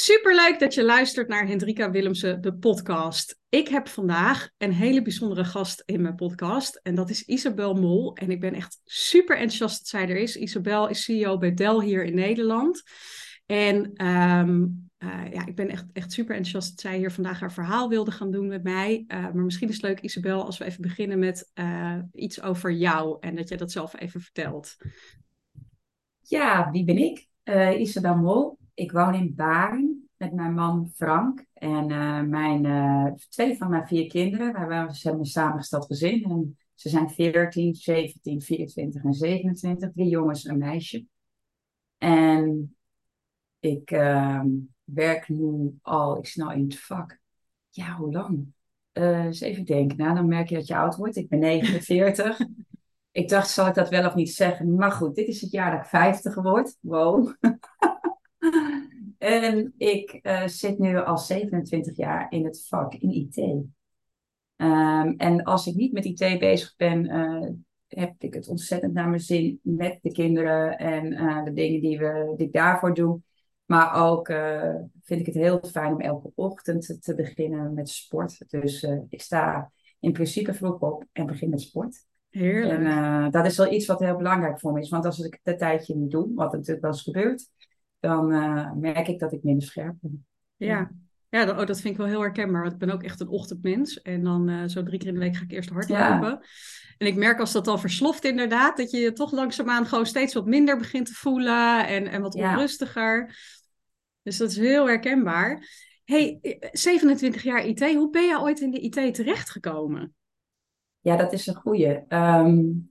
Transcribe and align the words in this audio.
Superleuk 0.00 0.58
dat 0.58 0.74
je 0.74 0.84
luistert 0.84 1.28
naar 1.28 1.46
Hendrika 1.46 1.90
Willemsen, 1.90 2.40
de 2.40 2.54
podcast. 2.54 3.38
Ik 3.48 3.68
heb 3.68 3.88
vandaag 3.88 4.50
een 4.58 4.72
hele 4.72 5.02
bijzondere 5.02 5.44
gast 5.44 5.82
in 5.86 6.02
mijn 6.02 6.14
podcast 6.14 6.80
en 6.82 6.94
dat 6.94 7.10
is 7.10 7.24
Isabel 7.24 7.74
Mol. 7.74 8.14
En 8.14 8.30
ik 8.30 8.40
ben 8.40 8.54
echt 8.54 8.80
super 8.84 9.36
enthousiast 9.36 9.78
dat 9.78 9.86
zij 9.86 10.08
er 10.08 10.16
is. 10.16 10.36
Isabel 10.36 10.88
is 10.88 11.04
CEO 11.04 11.38
bij 11.38 11.54
Dell 11.54 11.80
hier 11.80 12.04
in 12.04 12.14
Nederland. 12.14 12.82
En 13.46 13.92
ehm, 13.94 14.66
eh, 14.98 15.32
ja, 15.32 15.46
ik 15.46 15.54
ben 15.54 15.68
echt, 15.68 15.84
echt 15.92 16.12
super 16.12 16.36
enthousiast 16.36 16.70
dat 16.70 16.80
zij 16.80 16.96
hier 16.96 17.12
vandaag 17.12 17.40
haar 17.40 17.52
verhaal 17.52 17.88
wilde 17.88 18.10
gaan 18.10 18.30
doen 18.30 18.46
met 18.46 18.62
mij. 18.62 19.04
Uh, 19.08 19.22
maar 19.22 19.44
misschien 19.44 19.68
is 19.68 19.74
het 19.74 19.84
leuk, 19.84 20.00
Isabel, 20.00 20.44
als 20.44 20.58
we 20.58 20.64
even 20.64 20.82
beginnen 20.82 21.18
met 21.18 21.50
uh, 21.54 21.98
iets 22.12 22.42
over 22.42 22.72
jou 22.72 23.16
en 23.20 23.36
dat 23.36 23.48
jij 23.48 23.58
dat 23.58 23.72
zelf 23.72 24.00
even 24.00 24.20
vertelt. 24.20 24.76
Ja, 26.20 26.70
wie 26.70 26.84
ben 26.84 26.98
ik? 26.98 27.28
Isabel 27.78 28.16
Mol. 28.16 28.59
Ik 28.74 28.92
woon 28.92 29.14
in 29.14 29.34
Baren 29.34 30.08
met 30.16 30.32
mijn 30.32 30.54
man 30.54 30.90
Frank 30.94 31.44
en 31.52 31.86
mijn, 32.28 33.16
twee 33.28 33.56
van 33.56 33.70
mijn 33.70 33.86
vier 33.86 34.06
kinderen. 34.06 34.52
Wij 34.52 34.76
hebben 34.76 35.18
een 35.18 35.24
samengesteld 35.24 35.86
gezin 35.86 36.24
en 36.24 36.58
ze 36.74 36.88
zijn 36.88 37.10
14, 37.10 37.74
17, 37.74 38.42
24 38.42 39.04
en 39.04 39.12
27. 39.12 39.92
Drie 39.92 40.08
jongens 40.08 40.44
en 40.44 40.52
een 40.52 40.58
meisje. 40.58 41.06
En 41.98 42.76
ik 43.58 43.90
uh, 43.90 44.42
werk 44.84 45.28
nu 45.28 45.78
al, 45.82 46.18
ik 46.18 46.26
snel 46.26 46.52
in 46.52 46.62
het 46.62 46.78
vak. 46.78 47.18
Ja, 47.70 47.96
hoe 47.96 48.12
lang? 48.12 48.46
Uh, 48.92 49.24
eens 49.24 49.40
even 49.40 49.64
denken. 49.64 49.96
Nou, 49.96 50.14
dan 50.14 50.28
merk 50.28 50.48
je 50.48 50.54
dat 50.54 50.66
je 50.66 50.76
oud 50.76 50.96
wordt. 50.96 51.16
Ik 51.16 51.28
ben 51.28 51.38
49. 51.38 52.40
ik 53.10 53.28
dacht, 53.28 53.50
zal 53.50 53.66
ik 53.66 53.74
dat 53.74 53.88
wel 53.88 54.06
of 54.06 54.14
niet 54.14 54.34
zeggen? 54.34 54.74
Maar 54.74 54.92
goed, 54.92 55.14
dit 55.14 55.28
is 55.28 55.40
het 55.40 55.50
jaar 55.50 55.70
dat 55.70 55.80
ik 55.80 55.86
50 55.86 56.34
word. 56.34 56.76
Wow. 56.80 57.34
En 59.20 59.74
ik 59.76 60.18
uh, 60.22 60.46
zit 60.46 60.78
nu 60.78 60.96
al 60.96 61.18
27 61.18 61.96
jaar 61.96 62.32
in 62.32 62.44
het 62.44 62.66
vak, 62.68 62.94
in 62.94 63.10
IT. 63.10 63.36
Um, 63.36 63.74
ehm, 64.56 65.14
en 65.16 65.42
als 65.42 65.66
ik 65.66 65.74
niet 65.74 65.92
met 65.92 66.04
IT 66.04 66.38
bezig 66.38 66.74
ben, 66.76 67.04
uh, 67.04 67.48
heb 67.86 68.14
ik 68.18 68.34
het 68.34 68.48
ontzettend 68.48 68.92
naar 68.92 69.08
mijn 69.08 69.20
zin 69.20 69.60
met 69.62 69.98
de 70.02 70.12
kinderen 70.12 70.78
en 70.78 71.44
de 71.44 71.52
dingen 71.52 71.80
die, 71.80 71.98
we, 71.98 72.34
die 72.36 72.46
ik 72.46 72.52
daarvoor 72.52 72.94
doe. 72.94 73.20
Maar 73.64 73.94
ook 73.94 74.26
vind 75.02 75.20
ik 75.20 75.26
het 75.26 75.34
heel 75.34 75.60
fijn 75.70 75.92
om 75.92 76.00
elke 76.00 76.32
ochtend 76.34 77.02
te 77.02 77.14
beginnen 77.14 77.74
met 77.74 77.88
sport. 77.88 78.50
Dus 78.50 78.86
ik 79.08 79.20
sta 79.20 79.72
in 80.00 80.12
principe 80.12 80.54
vroeg 80.54 80.80
op 80.80 81.04
en 81.12 81.26
begin 81.26 81.50
met 81.50 81.60
sport. 81.60 82.06
Heerlijk. 82.30 82.80
En 82.80 83.30
dat 83.30 83.46
is 83.46 83.56
wel 83.56 83.72
iets 83.72 83.86
wat 83.86 84.00
heel 84.00 84.16
belangrijk 84.16 84.60
voor 84.60 84.72
me 84.72 84.80
is. 84.80 84.88
Want 84.88 85.04
als 85.04 85.18
ik 85.18 85.40
dat 85.42 85.58
tijdje 85.58 85.96
niet 85.96 86.10
doe, 86.10 86.34
wat 86.34 86.52
natuurlijk 86.52 86.80
wel 86.80 86.90
eens 86.90 87.02
gebeurt, 87.02 87.48
dan 88.00 88.26
merk 88.80 89.08
ik 89.08 89.18
dat 89.18 89.32
ik 89.32 89.42
minder 89.42 89.66
scherp 89.66 89.94
ben. 90.00 90.26
Ja, 90.56 90.90
ja 91.28 91.44
dat, 91.44 91.58
oh, 91.58 91.66
dat 91.66 91.80
vind 91.80 91.94
ik 91.94 92.00
wel 92.00 92.08
heel 92.08 92.20
herkenbaar. 92.20 92.60
Want 92.60 92.72
ik 92.72 92.78
ben 92.78 92.90
ook 92.90 93.02
echt 93.02 93.20
een 93.20 93.28
ochtendmens. 93.28 94.02
En 94.02 94.24
dan 94.24 94.68
zo 94.68 94.82
drie 94.82 94.98
keer 94.98 95.08
in 95.08 95.14
de 95.14 95.20
week 95.20 95.36
ga 95.36 95.44
ik 95.44 95.52
eerst 95.52 95.70
hardlopen. 95.70 96.28
Ja. 96.28 96.42
En 96.98 97.06
ik 97.06 97.16
merk 97.16 97.40
als 97.40 97.52
dat 97.52 97.68
al 97.68 97.78
versloft 97.78 98.24
inderdaad, 98.24 98.76
dat 98.76 98.90
je 98.90 98.98
je 98.98 99.12
toch 99.12 99.32
langzaamaan 99.32 99.86
gewoon 99.86 100.06
steeds 100.06 100.34
wat 100.34 100.46
minder 100.46 100.76
begint 100.76 101.06
te 101.06 101.14
voelen 101.14 101.86
en, 101.86 102.06
en 102.06 102.22
wat 102.22 102.34
onrustiger. 102.34 103.36
Dus 104.22 104.36
dat 104.36 104.50
is 104.50 104.56
heel 104.56 104.86
herkenbaar. 104.86 105.68
Hey, 106.04 106.38
27 106.72 107.42
jaar 107.42 107.64
IT, 107.64 107.94
hoe 107.94 108.10
ben 108.10 108.26
je 108.26 108.40
ooit 108.40 108.60
in 108.60 108.70
de 108.70 108.80
IT 108.80 109.14
terechtgekomen? 109.14 110.14
Ja, 111.00 111.16
dat 111.16 111.32
is 111.32 111.46
een 111.46 111.54
goede. 111.54 112.04
Um, 112.08 112.89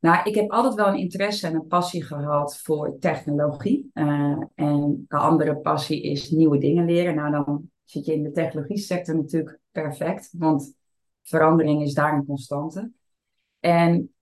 nou, 0.00 0.28
ik 0.28 0.34
heb 0.34 0.50
altijd 0.50 0.74
wel 0.74 0.88
een 0.88 0.98
interesse 0.98 1.46
en 1.46 1.54
een 1.54 1.66
passie 1.66 2.04
gehad 2.04 2.60
voor 2.60 2.96
technologie. 2.98 3.90
Uh, 3.94 4.42
en 4.54 5.04
de 5.08 5.16
andere 5.16 5.56
passie 5.56 6.02
is 6.02 6.30
nieuwe 6.30 6.58
dingen 6.58 6.84
leren. 6.84 7.14
Nou, 7.14 7.30
dan 7.30 7.70
zit 7.84 8.06
je 8.06 8.14
in 8.14 8.22
de 8.22 8.30
technologie 8.30 8.78
sector 8.78 9.16
natuurlijk 9.16 9.58
perfect, 9.70 10.30
want 10.32 10.74
verandering 11.22 11.82
is 11.82 11.94
daar 11.94 12.12
een 12.12 12.26
constante. 12.26 12.92
En 13.60 14.12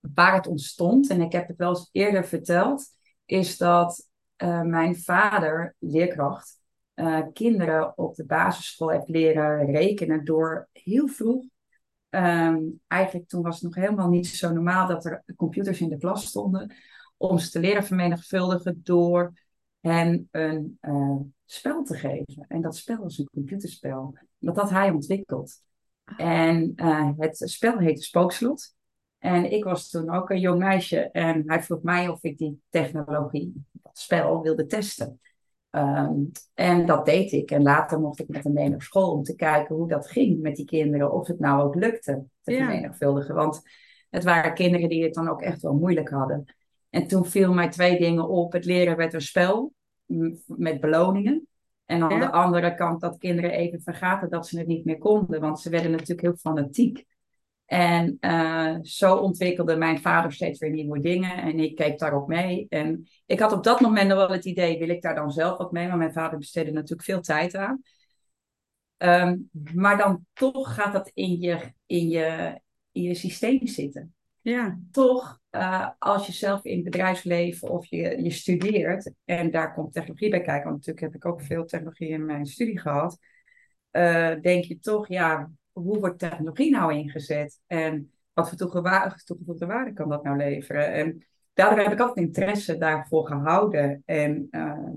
waar 0.00 0.34
het 0.34 0.46
ontstond, 0.46 1.10
en 1.10 1.20
ik 1.20 1.32
heb 1.32 1.48
het 1.48 1.56
wel 1.56 1.68
eens 1.68 1.88
eerder 1.92 2.24
verteld, 2.24 2.84
is 3.24 3.56
dat 3.56 4.08
uh, 4.36 4.62
mijn 4.62 4.96
vader, 4.96 5.74
leerkracht, 5.78 6.60
uh, 6.94 7.20
kinderen 7.32 7.98
op 7.98 8.14
de 8.14 8.24
basisschool 8.24 8.88
heeft 8.88 9.08
leren 9.08 9.64
rekenen 9.70 10.24
door 10.24 10.68
heel 10.72 11.08
vroeg. 11.08 11.44
Um, 12.14 12.80
eigenlijk 12.86 13.28
toen 13.28 13.42
was 13.42 13.54
het 13.54 13.62
nog 13.62 13.74
helemaal 13.74 14.08
niet 14.08 14.26
zo 14.26 14.52
normaal 14.52 14.86
dat 14.86 15.04
er 15.04 15.24
computers 15.36 15.80
in 15.80 15.88
de 15.88 15.98
klas 15.98 16.26
stonden. 16.26 16.74
Om 17.16 17.38
ze 17.38 17.50
te 17.50 17.60
leren 17.60 17.84
vermenigvuldigen 17.84 18.80
door 18.84 19.32
hen 19.80 20.28
een 20.30 20.78
uh, 20.80 21.16
spel 21.44 21.82
te 21.82 21.94
geven. 21.94 22.44
En 22.48 22.60
dat 22.60 22.76
spel 22.76 22.96
was 22.96 23.18
een 23.18 23.30
computerspel. 23.32 24.18
Dat 24.38 24.56
had 24.56 24.70
hij 24.70 24.90
ontwikkeld. 24.90 25.62
En 26.16 26.72
het 27.16 27.42
spel 27.44 27.78
heette 27.78 28.02
Spookslot. 28.02 28.74
En 29.18 29.52
ik 29.52 29.64
was 29.64 29.88
toen 29.90 30.10
ook 30.10 30.30
een 30.30 30.40
jong 30.40 30.58
meisje 30.58 31.00
en 31.00 31.42
hij 31.46 31.62
vroeg 31.62 31.82
mij 31.82 32.08
of 32.08 32.22
ik 32.22 32.38
die 32.38 32.60
technologie, 32.68 33.66
dat 33.72 33.98
spel, 33.98 34.42
wilde 34.42 34.66
testen. 34.66 35.20
Um, 35.74 36.30
en 36.54 36.86
dat 36.86 37.04
deed 37.04 37.32
ik. 37.32 37.50
En 37.50 37.62
later 37.62 38.00
mocht 38.00 38.20
ik 38.20 38.28
met 38.28 38.44
hem 38.44 38.52
mee 38.52 38.68
naar 38.68 38.82
school 38.82 39.12
om 39.12 39.22
te 39.22 39.34
kijken 39.34 39.74
hoe 39.74 39.88
dat 39.88 40.10
ging 40.10 40.40
met 40.40 40.56
die 40.56 40.64
kinderen. 40.64 41.12
Of 41.12 41.26
het 41.26 41.38
nou 41.38 41.62
ook 41.62 41.74
lukte 41.74 42.24
te 42.42 42.52
ja. 42.52 42.58
vermenigvuldigen. 42.58 43.34
Want 43.34 43.62
het 44.10 44.24
waren 44.24 44.54
kinderen 44.54 44.88
die 44.88 45.02
het 45.02 45.14
dan 45.14 45.28
ook 45.28 45.42
echt 45.42 45.62
wel 45.62 45.74
moeilijk 45.74 46.08
hadden. 46.08 46.44
En 46.90 47.06
toen 47.06 47.26
viel 47.26 47.52
mij 47.52 47.68
twee 47.68 47.98
dingen 47.98 48.28
op. 48.28 48.52
Het 48.52 48.64
leren 48.64 48.96
werd 48.96 49.14
een 49.14 49.20
spel 49.20 49.72
met 50.46 50.80
beloningen. 50.80 51.46
En 51.84 52.02
aan 52.02 52.18
ja. 52.18 52.18
de 52.18 52.30
andere 52.30 52.74
kant 52.74 53.00
dat 53.00 53.18
kinderen 53.18 53.50
even 53.50 53.80
vergaten 53.80 54.30
dat 54.30 54.46
ze 54.46 54.58
het 54.58 54.66
niet 54.66 54.84
meer 54.84 54.98
konden. 54.98 55.40
Want 55.40 55.60
ze 55.60 55.70
werden 55.70 55.90
natuurlijk 55.90 56.20
heel 56.20 56.36
fanatiek. 56.36 57.06
En 57.72 58.16
uh, 58.20 58.76
zo 58.82 59.16
ontwikkelde 59.16 59.76
mijn 59.76 60.00
vader 60.00 60.32
steeds 60.32 60.58
weer 60.58 60.70
nieuwe 60.70 61.00
dingen 61.00 61.36
en 61.36 61.58
ik 61.58 61.74
keek 61.74 61.98
daarop 61.98 62.28
mee. 62.28 62.66
En 62.68 63.08
ik 63.26 63.40
had 63.40 63.52
op 63.52 63.64
dat 63.64 63.80
moment 63.80 64.08
nog 64.08 64.18
wel 64.18 64.30
het 64.30 64.44
idee, 64.44 64.78
wil 64.78 64.88
ik 64.88 65.02
daar 65.02 65.14
dan 65.14 65.30
zelf 65.30 65.58
wat 65.58 65.72
mee? 65.72 65.88
Maar 65.88 65.96
mijn 65.96 66.12
vader 66.12 66.38
besteedde 66.38 66.72
natuurlijk 66.72 67.02
veel 67.02 67.20
tijd 67.20 67.54
aan. 67.54 67.82
Um, 68.98 69.50
maar 69.74 69.96
dan 69.96 70.26
toch 70.32 70.74
gaat 70.74 70.92
dat 70.92 71.10
in 71.14 71.40
je, 71.40 71.72
in 71.86 72.08
je, 72.08 72.60
in 72.92 73.02
je 73.02 73.14
systeem 73.14 73.66
zitten. 73.66 74.14
Ja. 74.40 74.78
Toch, 74.90 75.40
uh, 75.50 75.88
als 75.98 76.26
je 76.26 76.32
zelf 76.32 76.64
in 76.64 76.74
het 76.74 76.84
bedrijfsleven 76.84 77.70
of 77.70 77.86
je, 77.86 78.22
je 78.22 78.30
studeert, 78.30 79.12
en 79.24 79.50
daar 79.50 79.74
komt 79.74 79.92
technologie 79.92 80.30
bij 80.30 80.40
kijken, 80.40 80.64
want 80.64 80.76
natuurlijk 80.76 81.12
heb 81.12 81.14
ik 81.14 81.26
ook 81.26 81.42
veel 81.42 81.64
technologie 81.64 82.08
in 82.08 82.24
mijn 82.24 82.46
studie 82.46 82.80
gehad, 82.80 83.18
uh, 83.92 84.34
denk 84.40 84.64
je 84.64 84.78
toch, 84.78 85.08
ja, 85.08 85.50
hoe 85.72 85.98
wordt 85.98 86.18
technologie 86.18 86.70
nou 86.70 86.94
ingezet? 86.94 87.60
En 87.66 88.12
wat 88.32 88.48
voor 88.48 88.58
toegevoegde 88.58 89.66
waarde 89.66 89.92
kan 89.92 90.08
dat 90.08 90.24
nou 90.24 90.36
leveren? 90.36 90.92
En 90.92 91.26
daardoor 91.52 91.84
heb 91.84 91.92
ik 91.92 92.00
altijd 92.00 92.26
interesse 92.26 92.76
daarvoor 92.76 93.26
gehouden. 93.26 94.02
En 94.04 94.48
uh, 94.50 94.88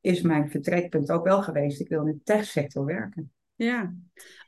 is 0.00 0.20
mijn 0.20 0.50
vertrekpunt 0.50 1.10
ook 1.10 1.24
wel 1.24 1.42
geweest. 1.42 1.80
Ik 1.80 1.88
wil 1.88 2.06
in 2.06 2.12
de 2.12 2.22
techsector 2.22 2.84
werken. 2.84 3.32
Ja, 3.56 3.94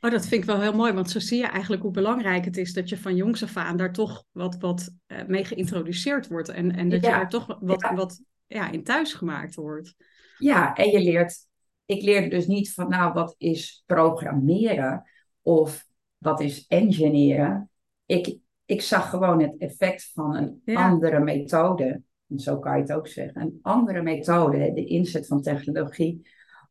oh, 0.00 0.10
dat 0.10 0.26
vind 0.26 0.42
ik 0.42 0.48
wel 0.48 0.60
heel 0.60 0.74
mooi, 0.74 0.92
want 0.92 1.10
zo 1.10 1.18
zie 1.18 1.38
je 1.38 1.46
eigenlijk 1.46 1.82
hoe 1.82 1.90
belangrijk 1.90 2.44
het 2.44 2.56
is 2.56 2.72
dat 2.72 2.88
je 2.88 2.98
van 2.98 3.16
jongs 3.16 3.42
af 3.42 3.56
aan 3.56 3.76
daar 3.76 3.92
toch 3.92 4.24
wat, 4.32 4.56
wat 4.58 4.94
uh, 5.06 5.24
mee 5.26 5.44
geïntroduceerd 5.44 6.28
wordt 6.28 6.48
en, 6.48 6.72
en 6.72 6.88
dat 6.88 7.02
ja. 7.04 7.08
je 7.08 7.22
er 7.22 7.28
toch 7.28 7.58
wat, 7.60 7.80
ja. 7.80 7.94
wat 7.94 8.22
ja, 8.46 8.70
in 8.70 8.84
thuis 8.84 9.14
gemaakt 9.14 9.54
wordt. 9.54 9.94
Ja, 10.38 10.74
en 10.74 10.90
je 10.90 11.00
leert, 11.00 11.46
ik 11.84 12.02
leerde 12.02 12.28
dus 12.28 12.46
niet 12.46 12.72
van 12.72 12.88
nou 12.88 13.12
wat 13.12 13.34
is 13.38 13.82
programmeren, 13.86 15.10
of 15.46 15.86
wat 16.18 16.40
is 16.40 16.66
engineeren. 16.66 17.70
Ik, 18.06 18.38
ik 18.64 18.82
zag 18.82 19.10
gewoon 19.10 19.42
het 19.42 19.56
effect 19.58 20.10
van 20.14 20.36
een 20.36 20.62
ja. 20.64 20.90
andere 20.90 21.20
methode. 21.20 22.02
En 22.28 22.38
zo 22.38 22.58
kan 22.58 22.76
je 22.76 22.80
het 22.80 22.92
ook 22.92 23.06
zeggen. 23.06 23.40
Een 23.40 23.58
andere 23.62 24.02
methode, 24.02 24.72
de 24.72 24.84
inzet 24.84 25.26
van 25.26 25.42
technologie 25.42 26.28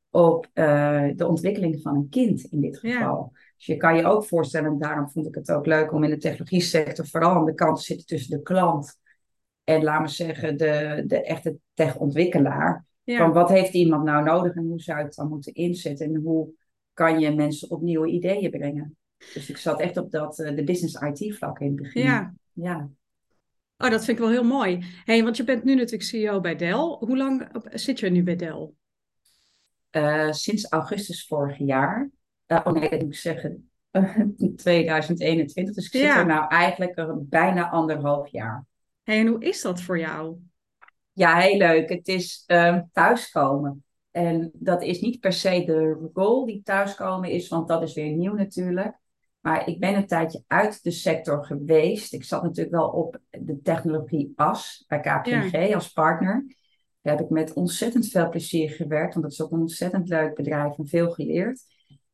op 0.10 0.50
uh, 0.54 1.10
de 1.16 1.28
ontwikkeling 1.28 1.82
van 1.82 1.96
een 1.96 2.10
kind 2.10 2.44
in 2.44 2.62
dit 2.62 2.78
geval. 2.78 3.32
Ja. 3.34 3.40
Dus 3.56 3.66
je 3.66 3.78
kan 3.78 3.96
je 3.96 4.06
ook 4.06 4.26
voorstellen, 4.26 4.72
en 4.72 4.80
daarom 4.80 5.10
vond 5.10 5.28
ik 5.28 5.36
het 5.36 5.52
ook 5.52 5.66
leuk 5.66 5.94
om 5.94 6.04
in 6.04 6.10
de 6.10 6.18
technologie 6.18 6.62
sector 6.62 7.08
vooral 7.08 7.36
aan 7.36 7.46
de 7.46 7.54
kant 7.54 7.78
te 7.78 7.84
zitten 7.84 8.06
tussen 8.06 8.38
de 8.38 8.44
klant 8.44 9.00
en 9.64 9.84
laten 9.84 10.06
we 10.06 10.12
zeggen 10.12 10.58
de, 10.58 11.04
de 11.08 11.24
echte 11.24 11.58
techontwikkelaar. 11.74 12.86
Ja. 13.04 13.18
Van 13.18 13.34
wat 13.34 13.50
heeft 13.50 13.74
iemand 13.74 14.04
nou 14.04 14.24
nodig 14.24 14.56
en 14.56 14.64
hoe 14.64 14.82
zou 14.82 15.00
je 15.00 15.06
het 15.06 15.16
dan 15.16 15.30
moeten 15.30 15.54
inzetten 15.54 16.08
en 16.08 16.16
hoe 16.16 16.50
kan 16.96 17.20
je 17.20 17.32
mensen 17.32 17.72
op 17.72 17.82
nieuwe 17.82 18.08
ideeën 18.08 18.52
brengen. 18.52 18.98
Dus 19.34 19.50
ik 19.50 19.58
zat 19.58 19.80
echt 19.80 19.98
op 19.98 20.12
dat, 20.12 20.40
uh, 20.40 20.56
de 20.56 20.64
business 20.64 20.96
IT 20.96 21.36
vlak 21.36 21.60
in 21.60 21.68
het 21.68 21.76
begin. 21.76 22.04
Ja. 22.04 22.34
ja. 22.54 22.90
Oh, 23.78 23.90
dat 23.90 24.06
vind 24.06 24.18
ik 24.18 24.24
wel 24.24 24.34
heel 24.34 24.44
mooi. 24.44 24.86
hey, 25.06 25.24
want 25.24 25.38
je 25.38 25.44
bent 25.44 25.64
nu 25.64 25.76
natuurlijk 25.76 26.04
CEO 26.04 26.40
bij 26.40 26.56
Dell. 26.56 26.98
Hoe 27.00 27.18
lang 27.18 27.48
zit 27.72 28.00
je 28.00 28.10
nu 28.10 28.24
bij 28.24 28.36
Dell? 28.36 28.70
Uh, 29.92 30.32
sinds 30.32 30.70
augustus 30.70 31.28
vorig 31.28 31.58
jaar. 31.58 32.10
Uh, 32.48 32.62
oh 32.64 32.74
nee, 32.74 32.90
dat 32.90 33.02
moet 33.02 33.14
ik 33.14 33.20
zeggen. 33.20 33.70
2021. 34.56 35.76
Dus 35.76 35.86
ik 35.86 35.92
zit 35.92 36.02
ja. 36.02 36.20
er 36.20 36.26
nou 36.26 36.48
eigenlijk 36.48 37.06
bijna 37.30 37.70
anderhalf 37.70 38.28
jaar. 38.28 38.66
Hey, 39.04 39.20
en 39.20 39.28
hoe 39.28 39.44
is 39.44 39.62
dat 39.62 39.82
voor 39.82 40.00
jou? 40.00 40.38
Ja, 41.14 41.38
heel 41.38 41.58
leuk. 41.58 41.90
Het 41.90 42.08
is 42.08 42.44
thuiskomen. 42.92 43.84
En 44.16 44.52
dat 44.54 44.84
is 44.84 45.02
niet 45.02 45.20
per 45.20 45.34
se 45.34 45.64
de 45.66 46.10
rol 46.14 46.46
die 46.46 46.62
thuiskomen 46.64 47.30
is, 47.30 47.48
want 47.48 47.68
dat 47.68 47.82
is 47.82 47.94
weer 47.94 48.12
nieuw 48.12 48.34
natuurlijk. 48.34 48.98
Maar 49.40 49.68
ik 49.68 49.80
ben 49.80 49.96
een 49.96 50.08
tijdje 50.08 50.44
uit 50.48 50.84
de 50.84 50.92
sector 50.92 51.46
geweest. 51.46 52.14
Ik 52.14 52.24
zat 52.24 52.44
natuurlijk 52.44 52.76
wel 52.76 52.88
op 52.88 53.20
de 53.30 53.62
technologie 53.62 54.34
AS 54.36 54.84
bij 54.88 55.00
KPMG 55.00 55.74
als 55.74 55.92
partner. 55.92 56.46
Daar 57.02 57.16
heb 57.16 57.26
ik 57.26 57.30
met 57.30 57.54
ontzettend 57.54 58.08
veel 58.08 58.30
plezier 58.30 58.70
gewerkt, 58.70 59.14
want 59.14 59.26
dat 59.26 59.34
is 59.34 59.42
ook 59.42 59.52
een 59.52 59.60
ontzettend 59.60 60.10
leuk 60.10 60.36
bedrijf 60.36 60.78
en 60.78 60.88
veel 60.88 61.12
geleerd. 61.12 61.62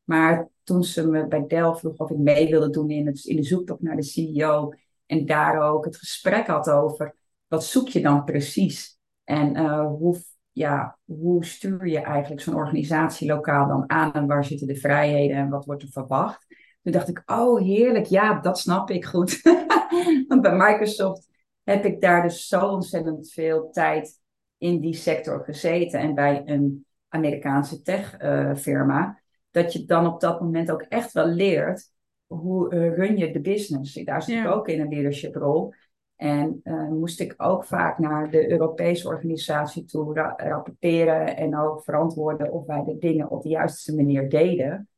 Maar 0.04 0.48
toen 0.62 0.84
ze 0.84 1.08
me 1.08 1.26
bij 1.26 1.46
Dell 1.46 1.74
vroeg 1.74 1.96
of 1.96 2.10
ik 2.10 2.18
mee 2.18 2.50
wilde 2.50 2.70
doen 2.70 2.90
in, 2.90 3.06
het, 3.06 3.24
in 3.24 3.36
de 3.36 3.42
zoektocht 3.42 3.82
naar 3.82 3.96
de 3.96 4.02
CEO 4.02 4.72
en 5.06 5.26
daar 5.26 5.62
ook 5.70 5.84
het 5.84 5.96
gesprek 5.96 6.46
had 6.46 6.70
over 6.70 7.14
wat 7.46 7.64
zoek 7.64 7.88
je 7.88 8.00
dan 8.00 8.24
precies 8.24 8.98
en 9.24 9.56
uh, 9.56 9.86
hoe, 9.86 10.16
ja, 10.52 10.98
hoe 11.04 11.44
stuur 11.44 11.86
je 11.86 11.98
eigenlijk 11.98 12.42
zo'n 12.42 12.54
organisatie 12.54 13.28
lokaal 13.28 13.68
dan 13.68 13.90
aan 13.90 14.12
en 14.12 14.26
waar 14.26 14.44
zitten 14.44 14.66
de 14.66 14.76
vrijheden 14.76 15.36
en 15.36 15.48
wat 15.48 15.64
wordt 15.64 15.82
er 15.82 15.88
verwacht. 15.88 16.46
Toen 16.82 16.92
dacht 16.92 17.08
ik, 17.08 17.22
oh 17.26 17.60
heerlijk, 17.60 18.06
ja, 18.06 18.40
dat 18.40 18.58
snap 18.58 18.90
ik 18.90 19.04
goed. 19.04 19.40
Want 20.28 20.42
bij 20.42 20.56
Microsoft 20.56 21.28
heb 21.62 21.84
ik 21.84 22.00
daar 22.00 22.22
dus 22.22 22.46
zo 22.46 22.68
ontzettend 22.68 23.32
veel 23.32 23.70
tijd 23.70 24.20
in 24.58 24.80
die 24.80 24.94
sector 24.94 25.44
gezeten 25.44 26.00
en 26.00 26.14
bij 26.14 26.42
een 26.44 26.86
Amerikaanse 27.08 27.82
tech-firma. 27.82 29.06
Uh, 29.06 29.14
dat 29.50 29.72
je 29.72 29.84
dan 29.84 30.06
op 30.06 30.20
dat 30.20 30.40
moment 30.40 30.70
ook 30.70 30.82
echt 30.82 31.12
wel 31.12 31.26
leert 31.26 31.90
hoe 32.26 32.74
uh, 32.74 32.96
run 32.96 33.16
je 33.16 33.32
de 33.32 33.40
business. 33.40 33.94
Daar 34.04 34.22
zit 34.22 34.38
ik 34.38 34.50
ook 34.50 34.68
in 34.68 34.80
een 34.80 34.88
leadership 34.88 35.34
rol. 35.34 35.74
En 36.22 36.60
uh, 36.64 36.88
moest 36.88 37.20
ik 37.20 37.34
ook 37.36 37.64
vaak 37.64 37.98
naar 37.98 38.30
de 38.30 38.50
Europese 38.50 39.08
organisatie 39.08 39.84
toe 39.84 40.14
ra 40.14 40.34
rapporteren 40.36 41.36
en 41.36 41.58
ook 41.58 41.82
verantwoorden 41.82 42.52
of 42.52 42.66
wij 42.66 42.84
de 42.84 42.98
dingen 42.98 43.30
op 43.30 43.42
de 43.42 43.48
juiste 43.48 43.94
manier 43.94 44.28
deden 44.28 44.88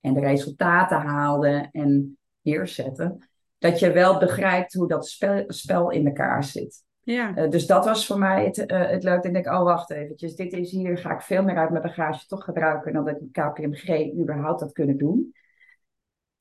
en 0.00 0.14
de 0.14 0.20
resultaten 0.20 0.96
haalden 0.96 1.70
en 1.70 2.18
neerzetten. 2.42 3.28
Dat 3.58 3.78
je 3.78 3.92
wel 3.92 4.18
begrijpt 4.18 4.74
hoe 4.74 4.88
dat 4.88 5.08
spel, 5.08 5.44
spel 5.46 5.90
in 5.90 6.06
elkaar 6.06 6.44
zit. 6.44 6.82
Ja. 7.02 7.36
Uh, 7.36 7.50
dus 7.50 7.66
dat 7.66 7.84
was 7.84 8.06
voor 8.06 8.18
mij 8.18 8.44
het, 8.44 8.58
uh, 8.58 8.88
het 8.88 9.02
leuk. 9.02 9.22
En 9.22 9.36
ik 9.36 9.46
oh 9.46 9.62
wacht 9.62 9.90
eventjes, 9.90 10.36
dit 10.36 10.52
is 10.52 10.70
hier, 10.70 10.98
ga 10.98 11.14
ik 11.14 11.20
veel 11.20 11.42
meer 11.42 11.56
uit 11.56 11.70
mijn 11.70 11.82
bagage 11.82 12.26
toch 12.26 12.44
gebruiken 12.44 12.92
dan 12.92 13.04
dat 13.04 13.20
ik 13.20 13.32
KPMG 13.32 14.12
überhaupt 14.20 14.60
had 14.60 14.72
kunnen 14.72 14.98
doen. 14.98 15.34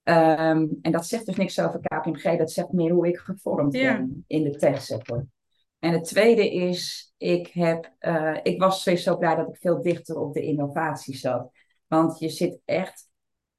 Um, 0.04 0.80
en 0.82 0.92
dat 0.92 1.06
zegt 1.06 1.26
dus 1.26 1.36
niks 1.36 1.60
over 1.60 1.80
KPMG, 1.80 2.38
dat 2.38 2.52
zegt 2.52 2.72
meer 2.72 2.92
hoe 2.92 3.08
ik 3.08 3.18
gevormd 3.18 3.74
ja. 3.74 3.98
ben 3.98 4.24
in 4.28 4.44
de 4.44 4.56
techsector. 4.56 5.26
En 5.80 5.92
het 5.92 6.04
tweede 6.04 6.54
is, 6.54 7.14
ik, 7.18 7.48
heb, 7.48 7.94
uh, 8.00 8.38
ik 8.44 8.60
was 8.60 8.84
sowieso 8.84 9.18
blij 9.18 9.36
dat 9.36 9.48
ik 9.48 9.58
veel 9.58 9.82
dichter 9.82 10.20
op 10.20 10.34
de 10.34 10.44
innovatie 10.44 11.16
zat. 11.16 11.52
Want 11.88 12.20
je 12.20 12.30
zit 12.30 12.60
echt 12.66 13.10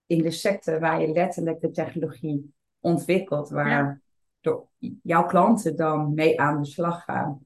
in 0.06 0.22
de 0.22 0.30
sector 0.30 0.80
waar 0.80 1.00
je 1.00 1.12
letterlijk 1.12 1.60
de 1.60 1.70
technologie 1.70 2.54
ontwikkelt, 2.80 3.48
waar 3.48 3.68
ja 3.68 4.02
door 4.44 4.66
jouw 5.02 5.26
klanten 5.26 5.76
dan 5.76 6.14
mee 6.14 6.40
aan 6.40 6.62
de 6.62 6.68
slag 6.68 7.04
gaan. 7.04 7.38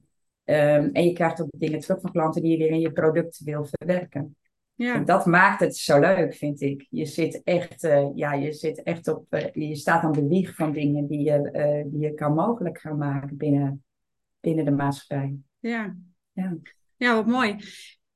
Um, 0.45 0.91
en 0.93 1.05
je 1.05 1.13
krijgt 1.13 1.41
ook 1.41 1.49
dingen 1.51 1.81
terug 1.81 2.01
van 2.01 2.13
klanten 2.13 2.43
die 2.43 2.51
je 2.51 2.59
weer 2.59 2.71
in 2.71 2.81
je 2.81 2.93
product 2.93 3.41
wil 3.45 3.65
verwerken. 3.65 4.37
Ja. 4.79 4.95
En 4.95 5.05
dat 5.05 5.27
maakt 5.27 5.61
het 5.61 5.77
zo 5.77 6.01
leuk, 6.01 6.35
vind 6.35 6.61
ik. 6.61 6.87
Je 6.91 7.05
zit 7.07 7.43
echt, 7.45 7.85
uh, 7.85 8.09
ja, 8.15 8.33
je 8.33 8.53
zit 8.53 8.83
echt 8.83 9.09
op, 9.09 9.27
uh, 9.31 9.53
je 9.53 9.77
staat 9.77 10.03
aan 10.03 10.13
de 10.13 10.27
wieg 10.27 10.55
van 10.55 10.73
dingen 10.73 11.07
die 11.07 11.21
je, 11.21 11.51
uh, 11.53 11.93
die 11.93 12.01
je 12.01 12.15
kan 12.15 12.35
mogelijk 12.35 12.81
gaan 12.81 12.99
maken 12.99 13.37
binnen, 13.37 13.85
binnen 14.41 14.65
de 14.65 14.71
maatschappij. 14.71 15.37
Ja. 15.59 15.97
ja. 16.33 16.57
Ja, 16.97 17.15
wat 17.15 17.27
mooi. 17.27 17.57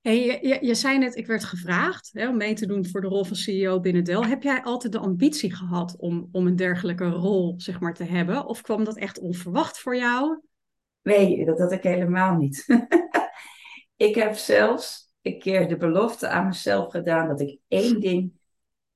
Hey, 0.00 0.40
je, 0.42 0.58
je, 0.66 0.74
zei 0.74 0.98
net, 0.98 1.16
ik 1.16 1.26
werd 1.26 1.44
gevraagd 1.44 2.10
hè, 2.12 2.28
om 2.28 2.36
mee 2.36 2.54
te 2.54 2.66
doen 2.66 2.86
voor 2.86 3.00
de 3.00 3.06
rol 3.06 3.24
van 3.24 3.36
CEO 3.36 3.80
binnen 3.80 4.04
Dell. 4.04 4.28
Heb 4.28 4.42
jij 4.42 4.62
altijd 4.62 4.92
de 4.92 4.98
ambitie 4.98 5.54
gehad 5.54 5.96
om, 5.96 6.28
om 6.32 6.46
een 6.46 6.56
dergelijke 6.56 7.08
rol 7.08 7.54
zeg 7.56 7.80
maar, 7.80 7.94
te 7.94 8.04
hebben? 8.04 8.46
Of 8.46 8.60
kwam 8.60 8.84
dat 8.84 8.96
echt 8.96 9.18
onverwacht 9.20 9.78
voor 9.78 9.96
jou? 9.96 10.40
Nee, 11.02 11.44
dat 11.44 11.58
had 11.58 11.72
ik 11.72 11.82
helemaal 11.82 12.36
niet. 12.36 12.64
ik 14.08 14.14
heb 14.14 14.34
zelfs 14.34 15.11
een 15.22 15.38
keer 15.38 15.68
de 15.68 15.76
belofte 15.76 16.28
aan 16.28 16.46
mezelf 16.46 16.90
gedaan 16.90 17.28
dat 17.28 17.40
ik 17.40 17.58
één 17.68 18.00
ding. 18.00 18.40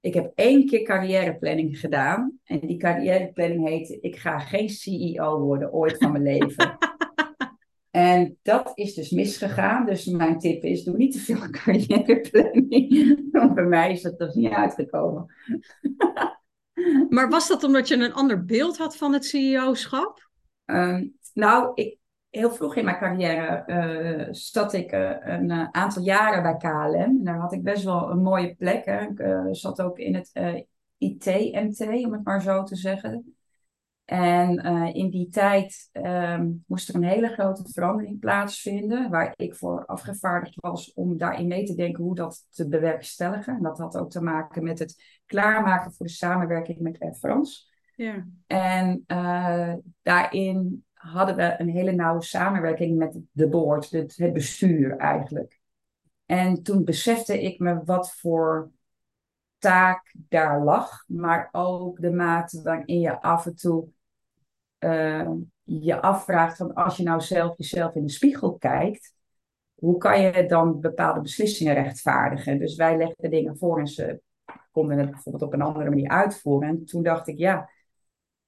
Ik 0.01 0.15
heb 0.15 0.33
één 0.35 0.67
keer 0.67 0.83
carrièreplanning 0.83 1.79
gedaan. 1.79 2.39
En 2.45 2.61
die 2.61 2.77
carrièreplanning 2.77 3.69
heette: 3.69 4.01
Ik 4.01 4.17
ga 4.17 4.39
geen 4.39 4.69
CEO 4.69 5.41
worden 5.41 5.73
ooit 5.73 5.97
van 5.99 6.13
mijn 6.13 6.25
leven. 6.25 6.79
En 7.91 8.39
dat 8.43 8.73
is 8.75 8.95
dus 8.95 9.11
misgegaan. 9.11 9.87
Dus 9.87 10.05
mijn 10.05 10.39
tip 10.39 10.63
is, 10.63 10.85
doe 10.85 10.97
niet 10.97 11.13
te 11.13 11.19
veel 11.19 11.51
carrièreplanning. 11.51 13.29
Want 13.33 13.55
bij 13.55 13.65
mij 13.65 13.93
is 13.93 14.03
dat 14.03 14.19
dus 14.19 14.35
niet 14.35 14.53
uitgekomen. 14.53 15.35
maar 17.09 17.29
was 17.29 17.49
dat 17.49 17.65
omdat 17.65 17.89
je 17.89 17.95
een 17.95 18.13
ander 18.13 18.45
beeld 18.45 18.77
had 18.77 18.97
van 18.97 19.13
het 19.13 19.25
CEO-schap? 19.25 20.29
Um, 20.65 21.17
nou, 21.35 21.71
ik, 21.75 21.99
heel 22.37 22.51
vroeg 22.51 22.77
in 22.77 22.85
mijn 22.85 22.99
carrière 22.99 23.65
uh, 23.67 24.29
zat 24.31 24.73
ik 24.73 24.93
uh, 24.93 25.11
een 25.21 25.51
uh, 25.51 25.69
aantal 25.71 26.03
jaren 26.03 26.43
bij 26.43 26.57
KLM. 26.57 26.95
En 26.95 27.25
daar 27.25 27.39
had 27.39 27.53
ik 27.53 27.63
best 27.63 27.85
wel 27.85 28.11
een 28.11 28.23
mooie 28.23 28.55
plek. 28.55 28.85
Hè. 28.85 29.01
Ik 29.49 29.57
zat 29.57 29.83
ook 29.83 29.99
in 29.99 30.15
het 30.15 30.31
IT-MT, 30.99 31.81
om 32.05 32.13
het 32.13 32.25
maar 32.25 32.43
zo 32.43 32.63
te 32.63 32.77
zeggen. 32.77 33.37
En 34.05 34.59
in 34.95 35.11
die 35.11 35.29
tijd 35.29 35.89
um, 35.93 36.65
moest 36.67 36.89
er 36.89 36.95
een 36.95 37.03
hele 37.03 37.29
grote 37.29 37.65
verandering 37.73 38.19
plaatsvinden, 38.19 39.11
waar 39.11 39.35
ik 39.37 39.55
voor 39.55 39.87
afgevaardigd 39.87 40.55
was 40.61 40.93
om 40.93 41.19
daarin 41.19 41.47
mee 41.47 41.65
te 41.65 41.75
denken 41.75 42.05
hoe 42.05 42.15
dat 42.15 42.47
te 42.51 42.69
bewerkstelligen. 42.69 43.57
En 43.57 43.63
dat 43.63 43.79
had 43.79 43.97
ook 43.97 44.11
te 44.11 44.23
maken 44.23 44.65
met 44.65 44.79
het 44.79 45.21
klaarmaken 45.27 45.93
voor 45.93 46.07
de 46.07 46.13
samenwerking 46.13 46.79
met 46.79 47.01
Air 47.01 47.15
France. 47.15 47.65
Ja. 47.97 48.27
En 48.47 49.05
daarin 50.03 50.86
hadden 51.07 51.37
we 51.37 51.55
een 51.59 51.69
hele 51.69 51.93
nauwe 51.93 52.23
samenwerking 52.23 52.99
met 52.99 53.19
de 53.33 53.49
board, 53.49 53.91
het, 53.91 54.17
het 54.17 54.33
bestuur 54.33 54.97
eigenlijk. 54.97 55.61
En 56.27 56.63
toen 56.63 56.85
besefte 56.85 57.43
ik 57.43 57.59
me 57.59 57.85
wat 57.85 58.15
voor 58.15 58.71
taak 59.59 60.15
daar 60.29 60.65
lag, 60.65 61.05
maar 61.07 61.49
ook 61.53 62.01
de 62.01 62.11
mate 62.11 62.63
waarin 62.63 63.01
je 63.01 63.21
af 63.21 63.47
en 63.47 63.57
toe 63.57 63.89
uh, 64.79 65.31
je 65.63 66.01
afvraagt 66.01 66.57
van 66.57 66.75
als 66.75 66.97
je 66.97 67.03
nou 67.03 67.21
zelf 67.21 67.57
jezelf 67.57 67.95
in 67.95 68.03
de 68.03 68.13
spiegel 68.13 68.57
kijkt, 68.57 69.15
hoe 69.75 69.99
kan 69.99 70.21
je 70.21 70.47
dan 70.47 70.81
bepaalde 70.81 71.21
beslissingen 71.21 71.75
rechtvaardigen? 71.75 72.59
Dus 72.59 72.77
wij 72.77 72.97
legden 72.97 73.31
dingen 73.31 73.59
voor 73.59 73.79
en 73.79 73.87
ze 73.87 74.21
konden 74.71 74.99
het 74.99 75.11
bijvoorbeeld 75.11 75.45
op 75.45 75.53
een 75.53 75.63
andere 75.63 75.89
manier 75.89 76.09
uitvoeren. 76.09 76.69
En 76.69 76.85
toen 76.85 77.03
dacht 77.03 77.29
ik, 77.29 77.39
ja, 77.39 77.71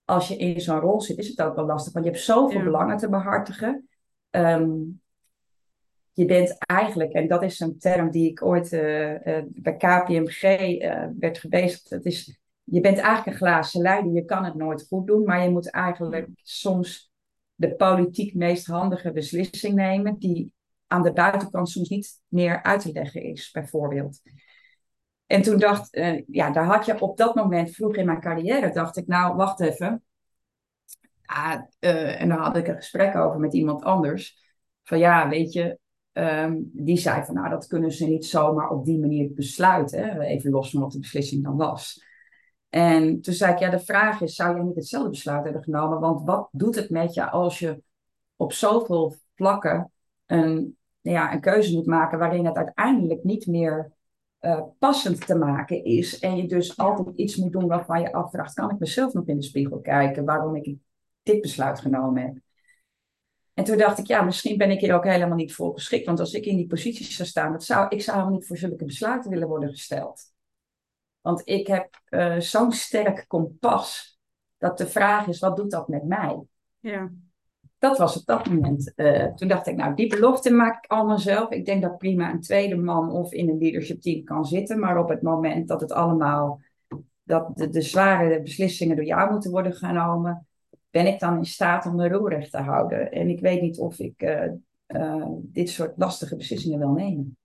als 0.08 0.28
je 0.28 0.36
in 0.36 0.60
zo'n 0.60 0.80
rol 0.80 1.00
zit, 1.00 1.18
is 1.18 1.28
het 1.28 1.42
ook 1.42 1.54
wel 1.54 1.66
lastig, 1.66 1.92
want 1.92 2.04
je 2.04 2.10
hebt 2.10 2.22
zoveel 2.22 2.62
belangen 2.62 2.96
te 2.96 3.08
behartigen. 3.08 3.88
Um, 4.30 5.00
je 6.12 6.24
bent 6.24 6.56
eigenlijk, 6.58 7.12
en 7.12 7.28
dat 7.28 7.42
is 7.42 7.60
een 7.60 7.78
term 7.78 8.10
die 8.10 8.30
ik 8.30 8.44
ooit 8.44 8.72
uh, 8.72 9.26
uh, 9.26 9.42
bij 9.46 9.76
KPMG 9.76 10.42
uh, 10.42 11.06
werd 11.18 11.38
gebezigd, 11.38 11.90
dat 11.90 12.04
is 12.04 12.38
je 12.70 12.80
bent 12.80 12.98
eigenlijk 12.98 13.26
een 13.26 13.46
glazen 13.46 13.82
leider. 13.82 14.12
Je 14.12 14.24
kan 14.24 14.44
het 14.44 14.54
nooit 14.54 14.86
goed 14.88 15.06
doen, 15.06 15.24
maar 15.24 15.42
je 15.42 15.50
moet 15.50 15.70
eigenlijk 15.70 16.28
soms 16.42 17.12
de 17.54 17.74
politiek 17.74 18.34
meest 18.34 18.66
handige 18.66 19.12
beslissing 19.12 19.74
nemen, 19.74 20.18
die 20.18 20.52
aan 20.86 21.02
de 21.02 21.12
buitenkant 21.12 21.68
soms 21.68 21.88
niet 21.88 22.20
meer 22.28 22.62
uit 22.62 22.80
te 22.80 22.92
leggen 22.92 23.22
is, 23.22 23.50
bijvoorbeeld. 23.50 24.20
En 25.28 25.42
toen 25.42 25.58
dacht, 25.58 25.96
uh, 25.96 26.22
ja, 26.26 26.50
daar 26.50 26.64
had 26.64 26.86
je 26.86 27.00
op 27.00 27.16
dat 27.16 27.34
moment, 27.34 27.70
vroeg 27.70 27.96
in 27.96 28.06
mijn 28.06 28.20
carrière, 28.20 28.72
dacht 28.72 28.96
ik, 28.96 29.06
nou, 29.06 29.36
wacht 29.36 29.60
even. 29.60 30.02
Ah, 31.24 31.60
en 31.78 32.28
daar 32.28 32.38
had 32.38 32.56
ik 32.56 32.68
een 32.68 32.74
gesprek 32.74 33.16
over 33.16 33.40
met 33.40 33.54
iemand 33.54 33.82
anders. 33.82 34.46
Van 34.82 34.98
ja, 34.98 35.28
weet 35.28 35.52
je, 35.52 35.78
um, 36.12 36.70
die 36.72 36.96
zei 36.96 37.24
van, 37.24 37.34
nou, 37.34 37.48
dat 37.48 37.66
kunnen 37.66 37.92
ze 37.92 38.06
niet 38.06 38.26
zomaar 38.26 38.70
op 38.70 38.84
die 38.84 38.98
manier 38.98 39.32
besluiten. 39.34 40.20
Even 40.20 40.50
los 40.50 40.70
van 40.70 40.80
wat 40.80 40.92
de 40.92 40.98
beslissing 40.98 41.44
dan 41.44 41.56
was. 41.56 42.04
En 42.68 43.20
toen 43.20 43.34
zei 43.34 43.52
ik, 43.52 43.58
ja, 43.58 43.70
de 43.70 43.80
vraag 43.80 44.20
is, 44.20 44.34
zou 44.34 44.56
je 44.56 44.62
niet 44.62 44.76
hetzelfde 44.76 45.10
besluit 45.10 45.44
hebben 45.44 45.62
genomen? 45.62 46.00
Want 46.00 46.26
wat 46.26 46.48
doet 46.52 46.74
het 46.74 46.90
met 46.90 47.14
je 47.14 47.30
als 47.30 47.58
je 47.58 47.82
op 48.36 48.52
zoveel 48.52 49.14
vlakken 49.34 49.92
een, 50.26 50.76
ja, 51.00 51.32
een 51.32 51.40
keuze 51.40 51.74
moet 51.74 51.86
maken 51.86 52.18
waarin 52.18 52.46
het 52.46 52.56
uiteindelijk 52.56 53.24
niet 53.24 53.46
meer 53.46 53.92
uh, 54.40 54.62
passend 54.78 55.26
te 55.26 55.34
maken 55.34 55.84
is. 55.84 56.18
En 56.18 56.36
je 56.36 56.48
dus 56.48 56.76
altijd 56.76 57.16
iets 57.16 57.36
moet 57.36 57.52
doen 57.52 57.66
waarvan 57.66 58.00
je 58.00 58.12
afvraagt, 58.12 58.54
kan 58.54 58.70
ik 58.70 58.78
mezelf 58.78 59.12
nog 59.12 59.26
in 59.26 59.36
de 59.36 59.42
spiegel 59.42 59.80
kijken 59.80 60.24
waarom 60.24 60.56
ik 60.56 60.76
dit 61.22 61.40
besluit 61.40 61.80
genomen 61.80 62.22
heb? 62.22 62.36
En 63.54 63.64
toen 63.64 63.78
dacht 63.78 63.98
ik, 63.98 64.06
ja, 64.06 64.22
misschien 64.22 64.56
ben 64.56 64.70
ik 64.70 64.80
hier 64.80 64.94
ook 64.94 65.04
helemaal 65.04 65.36
niet 65.36 65.54
voor 65.54 65.72
geschikt. 65.72 66.06
Want 66.06 66.20
als 66.20 66.32
ik 66.32 66.46
in 66.46 66.56
die 66.56 66.66
positie 66.66 67.06
zou 67.06 67.28
staan, 67.28 67.52
dat 67.52 67.64
zou, 67.64 67.88
ik 67.88 68.02
zou 68.02 68.16
helemaal 68.16 68.38
niet 68.38 68.46
voor 68.46 68.56
zulke 68.56 68.84
besluiten 68.84 69.30
willen 69.30 69.48
worden 69.48 69.68
gesteld. 69.68 70.22
Want 71.20 71.42
ik 71.44 71.66
heb 71.66 72.00
uh, 72.08 72.38
zo'n 72.38 72.72
sterk 72.72 73.24
kompas 73.26 74.18
dat 74.58 74.78
de 74.78 74.86
vraag 74.86 75.26
is, 75.26 75.38
wat 75.38 75.56
doet 75.56 75.70
dat 75.70 75.88
met 75.88 76.04
mij? 76.04 76.42
Ja. 76.80 77.10
Dat 77.78 77.98
was 77.98 78.16
op 78.16 78.26
dat 78.26 78.48
moment. 78.48 78.92
Uh, 78.96 79.34
toen 79.34 79.48
dacht 79.48 79.66
ik, 79.66 79.76
nou, 79.76 79.94
die 79.94 80.08
belofte 80.08 80.52
maak 80.52 80.84
ik 80.84 80.90
allemaal 80.90 81.18
zelf. 81.18 81.50
Ik 81.50 81.64
denk 81.64 81.82
dat 81.82 81.98
prima 81.98 82.30
een 82.30 82.40
tweede 82.40 82.76
man 82.76 83.10
of 83.10 83.32
in 83.32 83.48
een 83.48 83.58
leadership 83.58 84.00
team 84.00 84.24
kan 84.24 84.44
zitten. 84.44 84.78
Maar 84.78 84.98
op 84.98 85.08
het 85.08 85.22
moment 85.22 85.68
dat 85.68 85.80
het 85.80 85.92
allemaal, 85.92 86.60
dat 87.22 87.56
de, 87.56 87.68
de 87.68 87.82
zware 87.82 88.42
beslissingen 88.42 88.96
door 88.96 89.04
jou 89.04 89.32
moeten 89.32 89.50
worden 89.50 89.72
genomen, 89.72 90.46
ben 90.90 91.06
ik 91.06 91.18
dan 91.18 91.36
in 91.36 91.44
staat 91.44 91.86
om 91.86 91.96
de 91.96 92.08
roer 92.08 92.30
recht 92.30 92.50
te 92.50 92.58
houden. 92.58 93.12
En 93.12 93.28
ik 93.28 93.40
weet 93.40 93.60
niet 93.60 93.78
of 93.78 93.98
ik 93.98 94.22
uh, 94.22 94.52
uh, 94.86 95.26
dit 95.40 95.68
soort 95.68 95.92
lastige 95.96 96.36
beslissingen 96.36 96.78
wil 96.78 96.92
nemen. 96.92 97.36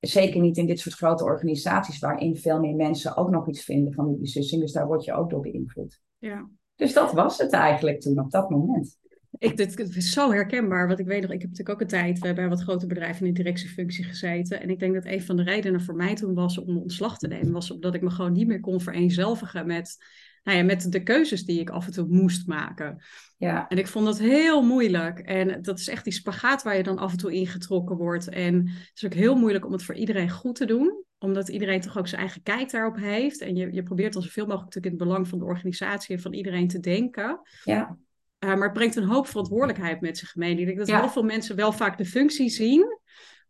Zeker 0.00 0.40
niet 0.40 0.56
in 0.56 0.66
dit 0.66 0.78
soort 0.78 0.94
grote 0.94 1.24
organisaties, 1.24 1.98
waarin 1.98 2.36
veel 2.36 2.60
meer 2.60 2.74
mensen 2.74 3.16
ook 3.16 3.30
nog 3.30 3.48
iets 3.48 3.64
vinden 3.64 3.92
van 3.92 4.08
die 4.08 4.18
beslissing. 4.18 4.60
Dus 4.60 4.72
daar 4.72 4.86
word 4.86 5.04
je 5.04 5.12
ook 5.12 5.30
door 5.30 5.40
beïnvloed. 5.40 6.00
Ja. 6.18 6.48
Dus 6.74 6.92
dat 6.92 7.12
was 7.12 7.38
het 7.38 7.52
eigenlijk 7.52 8.00
toen 8.00 8.18
op 8.18 8.30
dat 8.30 8.50
moment. 8.50 8.98
Ik, 9.38 9.56
dit, 9.56 9.78
het 9.78 9.96
is 9.96 10.12
zo 10.12 10.32
herkenbaar, 10.32 10.86
want 10.86 10.98
ik 10.98 11.06
weet 11.06 11.22
nog, 11.22 11.30
ik 11.30 11.40
heb 11.40 11.50
natuurlijk 11.50 11.76
ook 11.76 11.80
een 11.80 12.20
tijd 12.20 12.34
bij 12.34 12.48
wat 12.48 12.62
grote 12.62 12.86
bedrijven 12.86 13.26
in 13.26 13.34
de 13.34 13.42
directiefunctie 13.42 14.04
gezeten. 14.04 14.60
En 14.60 14.70
ik 14.70 14.78
denk 14.78 14.94
dat 14.94 15.04
een 15.04 15.22
van 15.22 15.36
de 15.36 15.42
redenen 15.42 15.80
voor 15.80 15.94
mij 15.94 16.14
toen 16.14 16.34
was 16.34 16.58
om 16.58 16.76
ontslag 16.76 17.18
te 17.18 17.26
nemen, 17.26 17.52
was 17.52 17.70
omdat 17.70 17.94
ik 17.94 18.02
me 18.02 18.10
gewoon 18.10 18.32
niet 18.32 18.46
meer 18.46 18.60
kon 18.60 18.80
vereenzelvigen 18.80 19.66
met, 19.66 19.96
nou 20.42 20.58
ja, 20.58 20.64
met 20.64 20.92
de 20.92 21.02
keuzes 21.02 21.44
die 21.44 21.60
ik 21.60 21.70
af 21.70 21.86
en 21.86 21.92
toe 21.92 22.06
moest 22.08 22.46
maken. 22.46 23.02
Ja. 23.36 23.68
En 23.68 23.78
ik 23.78 23.86
vond 23.86 24.06
dat 24.06 24.18
heel 24.18 24.62
moeilijk. 24.62 25.18
En 25.18 25.62
dat 25.62 25.78
is 25.78 25.88
echt 25.88 26.04
die 26.04 26.12
spagaat 26.12 26.62
waar 26.62 26.76
je 26.76 26.82
dan 26.82 26.98
af 26.98 27.12
en 27.12 27.18
toe 27.18 27.32
ingetrokken 27.32 27.96
wordt. 27.96 28.28
En 28.28 28.68
het 28.68 28.92
is 28.94 29.04
ook 29.04 29.14
heel 29.14 29.36
moeilijk 29.36 29.66
om 29.66 29.72
het 29.72 29.84
voor 29.84 29.94
iedereen 29.94 30.30
goed 30.30 30.54
te 30.54 30.66
doen 30.66 31.02
omdat 31.18 31.48
iedereen 31.48 31.80
toch 31.80 31.98
ook 31.98 32.08
zijn 32.08 32.20
eigen 32.20 32.42
kijk 32.42 32.70
daarop 32.70 32.96
heeft. 32.96 33.40
En 33.40 33.56
je, 33.56 33.72
je 33.72 33.82
probeert 33.82 34.12
dan 34.12 34.22
zoveel 34.22 34.46
mogelijk 34.46 34.64
natuurlijk 34.64 34.92
in 34.94 35.00
het 35.00 35.08
belang 35.08 35.28
van 35.28 35.38
de 35.38 35.44
organisatie 35.44 36.16
en 36.16 36.22
van 36.22 36.32
iedereen 36.32 36.68
te 36.68 36.80
denken. 36.80 37.40
Ja. 37.64 37.96
Uh, 38.44 38.54
maar 38.54 38.62
het 38.62 38.72
brengt 38.72 38.96
een 38.96 39.08
hoop 39.08 39.26
verantwoordelijkheid 39.26 40.00
met 40.00 40.18
zich 40.18 40.34
mee. 40.34 40.56
Ik 40.56 40.66
denk 40.66 40.78
dat 40.78 40.90
heel 40.90 41.08
veel 41.08 41.22
mensen 41.22 41.56
wel 41.56 41.72
vaak 41.72 41.98
de 41.98 42.04
functie 42.04 42.48
zien, 42.48 42.98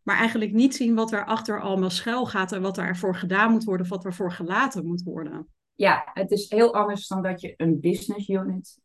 maar 0.01 0.17
eigenlijk 0.17 0.53
niet 0.53 0.75
zien 0.75 0.95
wat 0.95 1.11
er 1.11 1.25
achter 1.25 1.61
allemaal 1.61 1.89
schuil 1.89 2.25
gaat 2.25 2.51
en 2.51 2.61
wat 2.61 2.77
ervoor 2.77 3.15
gedaan 3.15 3.51
moet 3.51 3.63
worden 3.63 3.85
of 3.85 3.91
wat 3.91 4.05
ervoor 4.05 4.31
gelaten 4.31 4.85
moet 4.85 5.03
worden. 5.03 5.47
Ja, 5.73 6.09
het 6.13 6.31
is 6.31 6.49
heel 6.49 6.73
anders 6.73 7.07
dan 7.07 7.21
dat 7.21 7.41
je 7.41 7.53
een 7.57 7.79
business 7.79 8.29
unit 8.29 8.79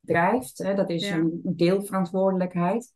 drijft. 0.00 0.58
Hè? 0.58 0.74
Dat 0.74 0.90
is 0.90 1.10
een 1.10 1.40
deelverantwoordelijkheid. 1.42 2.92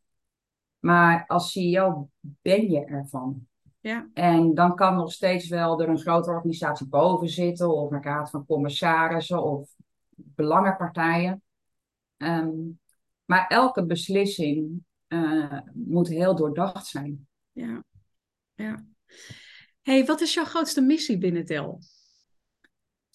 Maar 0.79 1.25
als 1.27 1.53
CEO 1.53 2.09
ben 2.21 2.71
je 2.71 2.85
ervan. 2.85 3.47
Ja. 3.81 4.09
En 4.15 4.55
dan 4.55 4.75
kan 4.75 4.97
nog 4.97 5.13
steeds 5.13 5.49
wel 5.49 5.83
er 5.83 5.89
een 5.89 5.99
grote 5.99 6.31
organisatie 6.31 6.87
boven 6.87 7.29
zitten, 7.29 7.75
of 7.75 7.91
een 7.91 8.03
raad 8.03 8.31
van 8.31 8.47
commissarissen 8.47 9.43
of 9.43 9.71
belangenpartijen. 10.15 11.43
Um, 12.19 12.81
maar 13.25 13.47
elke 13.47 13.87
beslissing 13.87 14.85
uh, 15.09 15.61
moet 15.75 16.09
heel 16.09 16.37
doordacht 16.37 16.87
zijn. 16.87 17.27
Ja, 17.53 17.85
ja. 18.55 18.85
hey, 19.83 20.05
wat 20.05 20.21
is 20.21 20.35
jouw 20.35 20.45
grootste 20.45 20.81
missie 20.81 21.19
binnen 21.19 21.47
Dell? 21.47 21.79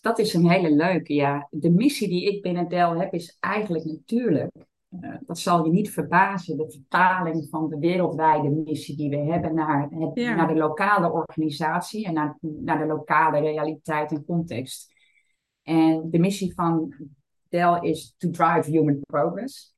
Dat 0.01 0.19
is 0.19 0.33
een 0.33 0.49
hele 0.49 0.71
leuke, 0.71 1.13
ja. 1.13 1.47
De 1.51 1.71
missie 1.71 2.07
die 2.07 2.35
ik 2.35 2.41
binnen 2.41 2.67
Dell 2.67 2.97
heb 2.97 3.13
is 3.13 3.37
eigenlijk 3.39 3.85
natuurlijk, 3.85 4.55
uh, 4.89 5.15
dat 5.25 5.39
zal 5.39 5.65
je 5.65 5.71
niet 5.71 5.91
verbazen, 5.91 6.57
de 6.57 6.71
vertaling 6.71 7.47
van 7.49 7.69
de 7.69 7.79
wereldwijde 7.79 8.49
missie 8.49 8.97
die 8.97 9.09
we 9.09 9.17
hebben 9.17 9.53
naar, 9.53 9.89
het, 9.89 10.11
ja. 10.13 10.35
naar 10.35 10.47
de 10.47 10.55
lokale 10.59 11.11
organisatie 11.11 12.05
en 12.05 12.13
naar, 12.13 12.37
naar 12.41 12.77
de 12.77 12.85
lokale 12.85 13.39
realiteit 13.39 14.11
en 14.11 14.25
context. 14.25 14.93
En 15.61 16.09
de 16.09 16.19
missie 16.19 16.53
van 16.53 16.95
Is 17.81 18.15
to 18.17 18.29
drive 18.29 18.69
human 18.69 18.99
progress. 19.05 19.75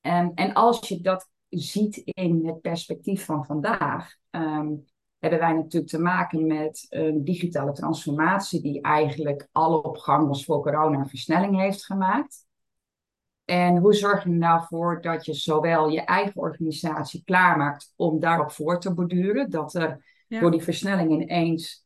Um, 0.00 0.32
en 0.34 0.52
als 0.52 0.88
je 0.88 1.00
dat 1.00 1.28
ziet 1.48 1.96
in 1.96 2.46
het 2.46 2.60
perspectief 2.60 3.24
van 3.24 3.44
vandaag, 3.46 4.14
um, 4.30 4.84
hebben 5.18 5.38
wij 5.38 5.52
natuurlijk 5.52 5.92
te 5.92 5.98
maken 5.98 6.46
met 6.46 6.86
een 6.88 7.24
digitale 7.24 7.72
transformatie 7.72 8.62
die 8.62 8.80
eigenlijk 8.80 9.48
al 9.52 9.78
op 9.78 9.96
gang 9.96 10.28
was 10.28 10.44
voor 10.44 10.62
corona 10.62 10.98
een 10.98 11.08
versnelling 11.08 11.60
heeft 11.60 11.84
gemaakt. 11.84 12.46
En 13.44 13.76
hoe 13.76 13.94
zorg 13.94 14.24
je 14.24 14.30
er 14.30 14.36
nou 14.36 14.62
voor 14.64 15.00
dat 15.00 15.24
je 15.24 15.34
zowel 15.34 15.88
je 15.88 16.00
eigen 16.00 16.40
organisatie 16.40 17.22
klaarmaakt 17.24 17.92
om 17.96 18.20
daarop 18.20 18.50
voor 18.50 18.80
te 18.80 18.94
borduren, 18.94 19.50
dat 19.50 19.74
er 19.74 20.04
ja. 20.28 20.40
door 20.40 20.50
die 20.50 20.62
versnelling 20.62 21.22
ineens 21.22 21.81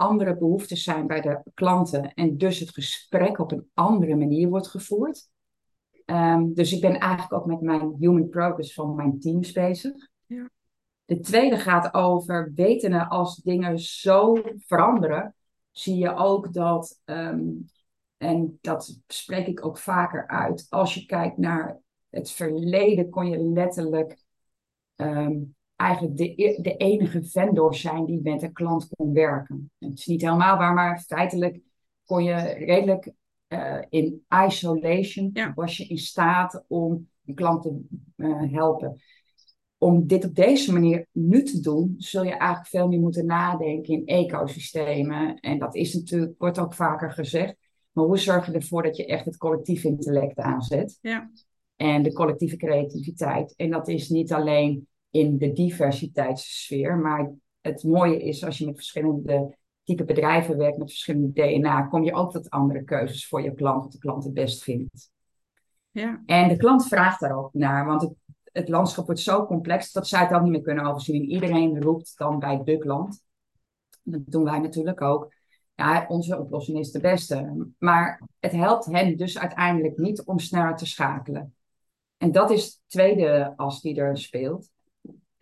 andere 0.00 0.36
behoeftes 0.36 0.82
zijn 0.82 1.06
bij 1.06 1.20
de 1.20 1.42
klanten 1.54 2.14
en 2.14 2.36
dus 2.36 2.58
het 2.58 2.70
gesprek 2.70 3.38
op 3.38 3.52
een 3.52 3.70
andere 3.74 4.16
manier 4.16 4.48
wordt 4.48 4.68
gevoerd. 4.68 5.28
Um, 6.06 6.54
dus 6.54 6.72
ik 6.72 6.80
ben 6.80 6.98
eigenlijk 6.98 7.32
ook 7.32 7.46
met 7.46 7.60
mijn 7.60 7.96
human 7.98 8.28
progress 8.28 8.74
van 8.74 8.94
mijn 8.94 9.20
teams 9.20 9.52
bezig. 9.52 10.08
Ja. 10.26 10.50
De 11.04 11.20
tweede 11.20 11.58
gaat 11.58 11.94
over 11.94 12.52
wetende 12.54 13.08
als 13.08 13.36
dingen 13.36 13.78
zo 13.78 14.42
veranderen, 14.58 15.34
zie 15.70 15.96
je 15.96 16.14
ook 16.14 16.52
dat, 16.52 17.00
um, 17.04 17.64
en 18.16 18.58
dat 18.60 19.00
spreek 19.06 19.46
ik 19.46 19.64
ook 19.64 19.78
vaker 19.78 20.28
uit, 20.28 20.66
als 20.68 20.94
je 20.94 21.06
kijkt 21.06 21.36
naar 21.36 21.80
het 22.10 22.30
verleden 22.30 23.10
kon 23.10 23.26
je 23.26 23.38
letterlijk 23.38 24.24
um, 24.96 25.54
eigenlijk 25.80 26.16
de, 26.16 26.32
e-, 26.36 26.62
de 26.62 26.76
enige 26.76 27.24
vendor 27.24 27.74
zijn 27.74 28.04
die 28.04 28.20
met 28.22 28.42
een 28.42 28.52
klant 28.52 28.88
kon 28.96 29.12
werken. 29.12 29.70
Het 29.78 29.98
is 29.98 30.06
niet 30.06 30.20
helemaal 30.20 30.56
waar, 30.56 30.74
maar 30.74 31.00
feitelijk 31.06 31.60
kon 32.04 32.24
je 32.24 32.34
redelijk 32.64 33.12
uh, 33.48 33.82
in 33.88 34.24
isolation, 34.46 35.30
ja. 35.32 35.52
was 35.54 35.76
je 35.76 35.86
in 35.86 35.98
staat 35.98 36.64
om 36.68 37.08
een 37.26 37.34
klant 37.34 37.62
te 37.62 37.80
uh, 38.16 38.52
helpen. 38.52 39.02
Om 39.78 40.06
dit 40.06 40.24
op 40.24 40.34
deze 40.34 40.72
manier 40.72 41.06
nu 41.12 41.42
te 41.42 41.60
doen, 41.60 41.94
zul 41.96 42.24
je 42.24 42.30
eigenlijk 42.30 42.66
veel 42.66 42.88
meer 42.88 43.00
moeten 43.00 43.26
nadenken 43.26 43.94
in 43.94 44.06
ecosystemen. 44.06 45.40
En 45.40 45.58
dat 45.58 45.74
is 45.74 45.94
natuurlijk, 45.94 46.34
wordt 46.38 46.58
ook 46.58 46.74
vaker 46.74 47.12
gezegd. 47.12 47.56
Maar 47.92 48.04
hoe 48.04 48.18
zorg 48.18 48.46
je 48.46 48.52
ervoor 48.52 48.82
dat 48.82 48.96
je 48.96 49.06
echt 49.06 49.24
het 49.24 49.36
collectief 49.36 49.84
intellect 49.84 50.38
aanzet? 50.38 50.98
Ja. 51.00 51.30
En 51.76 52.02
de 52.02 52.12
collectieve 52.12 52.56
creativiteit. 52.56 53.54
En 53.56 53.70
dat 53.70 53.88
is 53.88 54.08
niet 54.08 54.32
alleen 54.32 54.88
in 55.10 55.38
de 55.38 55.52
diversiteitssfeer. 55.52 56.96
Maar 56.96 57.32
het 57.60 57.82
mooie 57.82 58.22
is 58.22 58.44
als 58.44 58.58
je 58.58 58.66
met 58.66 58.74
verschillende 58.74 59.58
type 59.82 60.04
bedrijven 60.04 60.56
werkt, 60.56 60.78
met 60.78 60.90
verschillende 60.90 61.32
DNA, 61.32 61.82
kom 61.82 62.04
je 62.04 62.14
ook 62.14 62.32
tot 62.32 62.50
andere 62.50 62.84
keuzes 62.84 63.28
voor 63.28 63.42
je 63.42 63.54
klant, 63.54 63.82
wat 63.82 63.92
de 63.92 63.98
klant 63.98 64.24
het 64.24 64.34
best 64.34 64.62
vindt. 64.62 65.10
Ja. 65.90 66.22
En 66.26 66.48
de 66.48 66.56
klant 66.56 66.86
vraagt 66.86 67.20
daar 67.20 67.36
ook 67.36 67.52
naar, 67.52 67.86
want 67.86 68.02
het, 68.02 68.12
het 68.52 68.68
landschap 68.68 69.06
wordt 69.06 69.20
zo 69.20 69.46
complex 69.46 69.92
dat 69.92 70.08
zij 70.08 70.20
het 70.20 70.32
ook 70.32 70.42
niet 70.42 70.52
meer 70.52 70.62
kunnen 70.62 70.84
overzien. 70.84 71.30
Iedereen 71.30 71.82
roept 71.82 72.18
dan 72.18 72.38
bij 72.38 72.60
de 72.64 72.78
klant. 72.78 73.22
Dat 74.02 74.20
doen 74.24 74.44
wij 74.44 74.58
natuurlijk 74.58 75.00
ook. 75.00 75.34
Ja, 75.74 76.04
onze 76.08 76.38
oplossing 76.38 76.78
is 76.78 76.90
de 76.90 77.00
beste. 77.00 77.68
Maar 77.78 78.28
het 78.38 78.52
helpt 78.52 78.84
hen 78.84 79.16
dus 79.16 79.38
uiteindelijk 79.38 79.98
niet 79.98 80.24
om 80.24 80.38
sneller 80.38 80.76
te 80.76 80.86
schakelen. 80.86 81.54
En 82.16 82.32
dat 82.32 82.50
is 82.50 82.74
de 82.74 82.80
tweede 82.86 83.52
as 83.56 83.80
die 83.80 84.00
er 84.00 84.18
speelt. 84.18 84.70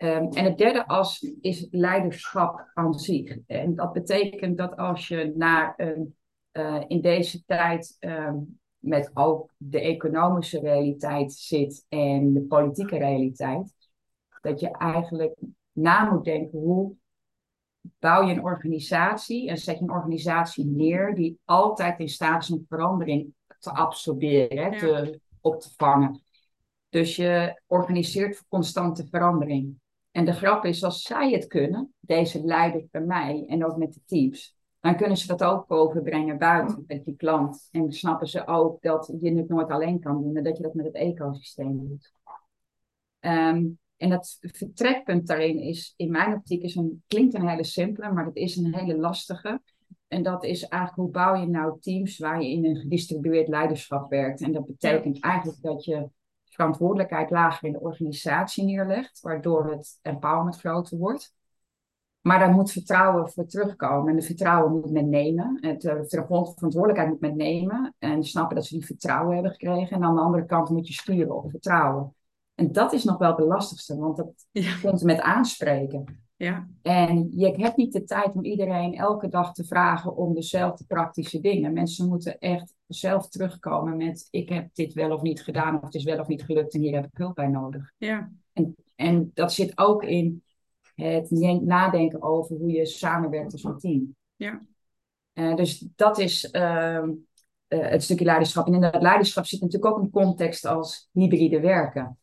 Um, 0.01 0.31
en 0.31 0.43
het 0.43 0.57
derde 0.57 0.87
as 0.87 1.21
is 1.41 1.67
leiderschap 1.71 2.69
aan 2.73 2.93
zich. 2.93 3.37
En 3.47 3.75
dat 3.75 3.93
betekent 3.93 4.57
dat 4.57 4.77
als 4.77 5.07
je 5.07 5.33
naar 5.35 5.73
een, 5.77 6.15
uh, 6.53 6.83
in 6.87 7.01
deze 7.01 7.43
tijd 7.45 7.97
um, 7.99 8.59
met 8.77 9.11
ook 9.13 9.53
de 9.57 9.81
economische 9.81 10.59
realiteit 10.59 11.33
zit 11.33 11.85
en 11.89 12.33
de 12.33 12.41
politieke 12.41 12.97
realiteit, 12.97 13.73
dat 14.41 14.59
je 14.59 14.71
eigenlijk 14.71 15.35
na 15.71 16.11
moet 16.11 16.23
denken 16.23 16.59
hoe 16.59 16.95
bouw 17.99 18.27
je 18.27 18.33
een 18.33 18.43
organisatie 18.43 19.49
en 19.49 19.57
zet 19.57 19.77
je 19.77 19.83
een 19.83 19.91
organisatie 19.91 20.65
neer 20.65 21.15
die 21.15 21.39
altijd 21.45 21.99
in 21.99 22.09
staat 22.09 22.43
is 22.43 22.51
om 22.51 22.65
verandering 22.67 23.33
te 23.59 23.71
absorberen, 23.71 24.77
te, 24.77 25.19
op 25.41 25.61
te 25.61 25.69
vangen. 25.77 26.21
Dus 26.89 27.15
je 27.15 27.61
organiseert 27.67 28.35
voor 28.37 28.45
constante 28.47 29.07
verandering. 29.07 29.79
En 30.11 30.25
de 30.25 30.33
grap 30.33 30.65
is, 30.65 30.83
als 30.83 31.01
zij 31.01 31.31
het 31.31 31.47
kunnen, 31.47 31.93
deze 31.99 32.43
leiders 32.43 32.89
bij 32.91 33.01
mij 33.01 33.45
en 33.47 33.65
ook 33.65 33.77
met 33.77 33.93
de 33.93 34.01
teams, 34.05 34.57
dan 34.79 34.95
kunnen 34.95 35.17
ze 35.17 35.27
dat 35.27 35.43
ook 35.43 35.71
overbrengen 35.71 36.37
buiten 36.37 36.83
met 36.87 37.05
die 37.05 37.15
klant. 37.15 37.67
En 37.71 37.91
snappen 37.91 38.27
ze 38.27 38.47
ook 38.47 38.81
dat 38.81 39.13
je 39.21 39.35
het 39.35 39.49
nooit 39.49 39.69
alleen 39.69 39.99
kan 39.99 40.21
doen 40.21 40.35
en 40.35 40.43
dat 40.43 40.57
je 40.57 40.63
dat 40.63 40.73
met 40.73 40.85
het 40.85 40.95
ecosysteem 40.95 41.87
doet. 41.87 42.13
Um, 43.19 43.79
en 43.97 44.09
dat 44.09 44.37
vertrekpunt 44.41 45.27
daarin 45.27 45.59
is, 45.59 45.93
in 45.97 46.11
mijn 46.11 46.33
optiek, 46.33 46.63
is 46.63 46.75
een, 46.75 47.03
klinkt 47.07 47.33
een 47.33 47.47
hele 47.47 47.63
simpele, 47.63 48.11
maar 48.11 48.25
dat 48.25 48.35
is 48.35 48.55
een 48.55 48.75
hele 48.75 48.97
lastige. 48.97 49.61
En 50.07 50.23
dat 50.23 50.43
is 50.43 50.63
eigenlijk, 50.67 51.01
hoe 51.01 51.11
bouw 51.11 51.35
je 51.35 51.47
nou 51.47 51.79
teams 51.79 52.17
waar 52.17 52.41
je 52.41 52.49
in 52.49 52.65
een 52.65 52.75
gedistribueerd 52.75 53.47
leiderschap 53.47 54.09
werkt? 54.09 54.41
En 54.41 54.51
dat 54.51 54.65
betekent 54.65 55.19
eigenlijk 55.19 55.61
dat 55.61 55.85
je 55.85 56.09
verantwoordelijkheid 56.59 57.29
lager 57.29 57.67
in 57.67 57.73
de 57.73 57.79
organisatie 57.79 58.63
neerlegt, 58.63 59.21
waardoor 59.21 59.71
het 59.71 59.99
empowerment 60.01 60.59
groter 60.59 60.97
wordt. 60.97 61.35
Maar 62.21 62.39
daar 62.39 62.51
moet 62.51 62.71
vertrouwen 62.71 63.29
voor 63.29 63.45
terugkomen. 63.45 64.09
En 64.09 64.15
de 64.15 64.25
vertrouwen 64.25 64.71
moet 64.71 64.91
men 64.91 65.09
nemen. 65.09 65.57
Het, 65.61 65.81
de 65.81 66.05
verantwoordelijkheid 66.07 67.09
moet 67.09 67.19
men 67.19 67.35
nemen. 67.35 67.95
En 67.99 68.23
snappen 68.23 68.55
dat 68.55 68.65
ze 68.65 68.73
die 68.73 68.85
vertrouwen 68.85 69.33
hebben 69.33 69.51
gekregen. 69.51 69.97
En 69.97 70.03
aan 70.03 70.15
de 70.15 70.21
andere 70.21 70.45
kant 70.45 70.69
moet 70.69 70.87
je 70.87 70.93
sturen 70.93 71.35
op 71.35 71.49
vertrouwen. 71.49 72.15
En 72.55 72.71
dat 72.71 72.93
is 72.93 73.03
nog 73.03 73.17
wel 73.17 73.35
de 73.35 73.45
lastigste, 73.45 73.97
want 73.97 74.17
dat 74.17 74.47
komt 74.81 75.03
met 75.03 75.21
aanspreken. 75.21 76.28
Ja. 76.39 76.67
En 76.81 77.31
je 77.35 77.47
hebt 77.47 77.77
niet 77.77 77.93
de 77.93 78.03
tijd 78.03 78.35
om 78.35 78.43
iedereen 78.43 78.95
elke 78.95 79.27
dag 79.27 79.53
te 79.53 79.63
vragen 79.63 80.15
om 80.15 80.33
dezelfde 80.33 80.85
praktische 80.85 81.39
dingen. 81.39 81.73
Mensen 81.73 82.07
moeten 82.07 82.39
echt 82.39 82.75
zelf 82.87 83.29
terugkomen 83.29 83.97
met: 83.97 84.27
ik 84.29 84.49
heb 84.49 84.69
dit 84.73 84.93
wel 84.93 85.11
of 85.11 85.21
niet 85.21 85.43
gedaan, 85.43 85.75
of 85.75 85.81
het 85.81 85.95
is 85.95 86.03
wel 86.03 86.19
of 86.19 86.27
niet 86.27 86.43
gelukt 86.43 86.73
en 86.73 86.81
hier 86.81 86.95
heb 86.95 87.05
ik 87.05 87.17
hulp 87.17 87.35
bij 87.35 87.47
nodig. 87.47 87.93
Ja. 87.97 88.31
En, 88.53 88.75
en 88.95 89.31
dat 89.33 89.53
zit 89.53 89.77
ook 89.77 90.03
in 90.03 90.43
het 90.95 91.31
nadenken 91.61 92.21
over 92.21 92.55
hoe 92.55 92.71
je 92.71 92.85
samenwerkt 92.85 93.51
als 93.51 93.63
een 93.63 93.77
team. 93.77 94.15
Ja. 94.35 94.61
Uh, 95.33 95.55
dus 95.55 95.87
dat 95.95 96.17
is 96.17 96.49
uh, 96.51 97.03
uh, 97.03 97.09
het 97.67 98.03
stukje 98.03 98.25
leiderschap. 98.25 98.67
En 98.67 98.73
in 98.73 98.81
dat 98.81 99.01
leiderschap 99.01 99.45
zit 99.45 99.61
natuurlijk 99.61 99.95
ook 99.95 100.01
een 100.03 100.09
context 100.09 100.65
als 100.65 101.09
hybride 101.11 101.59
werken. 101.59 102.17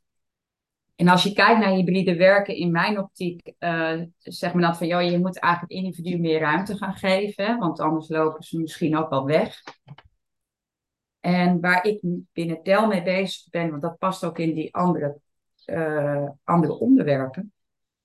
En 0.97 1.09
als 1.09 1.23
je 1.23 1.33
kijkt 1.33 1.61
naar 1.61 1.73
hybride 1.73 2.17
werken, 2.17 2.57
in 2.57 2.71
mijn 2.71 2.99
optiek, 2.99 3.53
uh, 3.59 4.03
zeg 4.19 4.53
maar 4.53 4.63
dat 4.63 4.77
van, 4.77 4.87
joh, 4.87 5.03
je 5.03 5.19
moet 5.19 5.39
eigenlijk 5.39 5.73
het 5.73 5.85
individu 5.85 6.19
meer 6.19 6.41
ruimte 6.41 6.77
gaan 6.77 6.95
geven, 6.95 7.59
want 7.59 7.81
anders 7.81 8.09
lopen 8.09 8.43
ze 8.43 8.61
misschien 8.61 8.97
ook 8.97 9.11
wel 9.11 9.25
weg. 9.25 9.63
En 11.21 11.61
waar 11.61 11.85
ik 11.85 12.01
binnen 12.33 12.63
TEL 12.63 12.87
mee 12.87 13.03
bezig 13.03 13.51
ben, 13.51 13.71
want 13.71 13.83
dat 13.83 13.99
past 13.99 14.25
ook 14.25 14.39
in 14.39 14.55
die 14.55 14.75
andere, 14.75 15.21
uh, 15.67 16.29
andere 16.45 16.79
onderwerpen, 16.79 17.53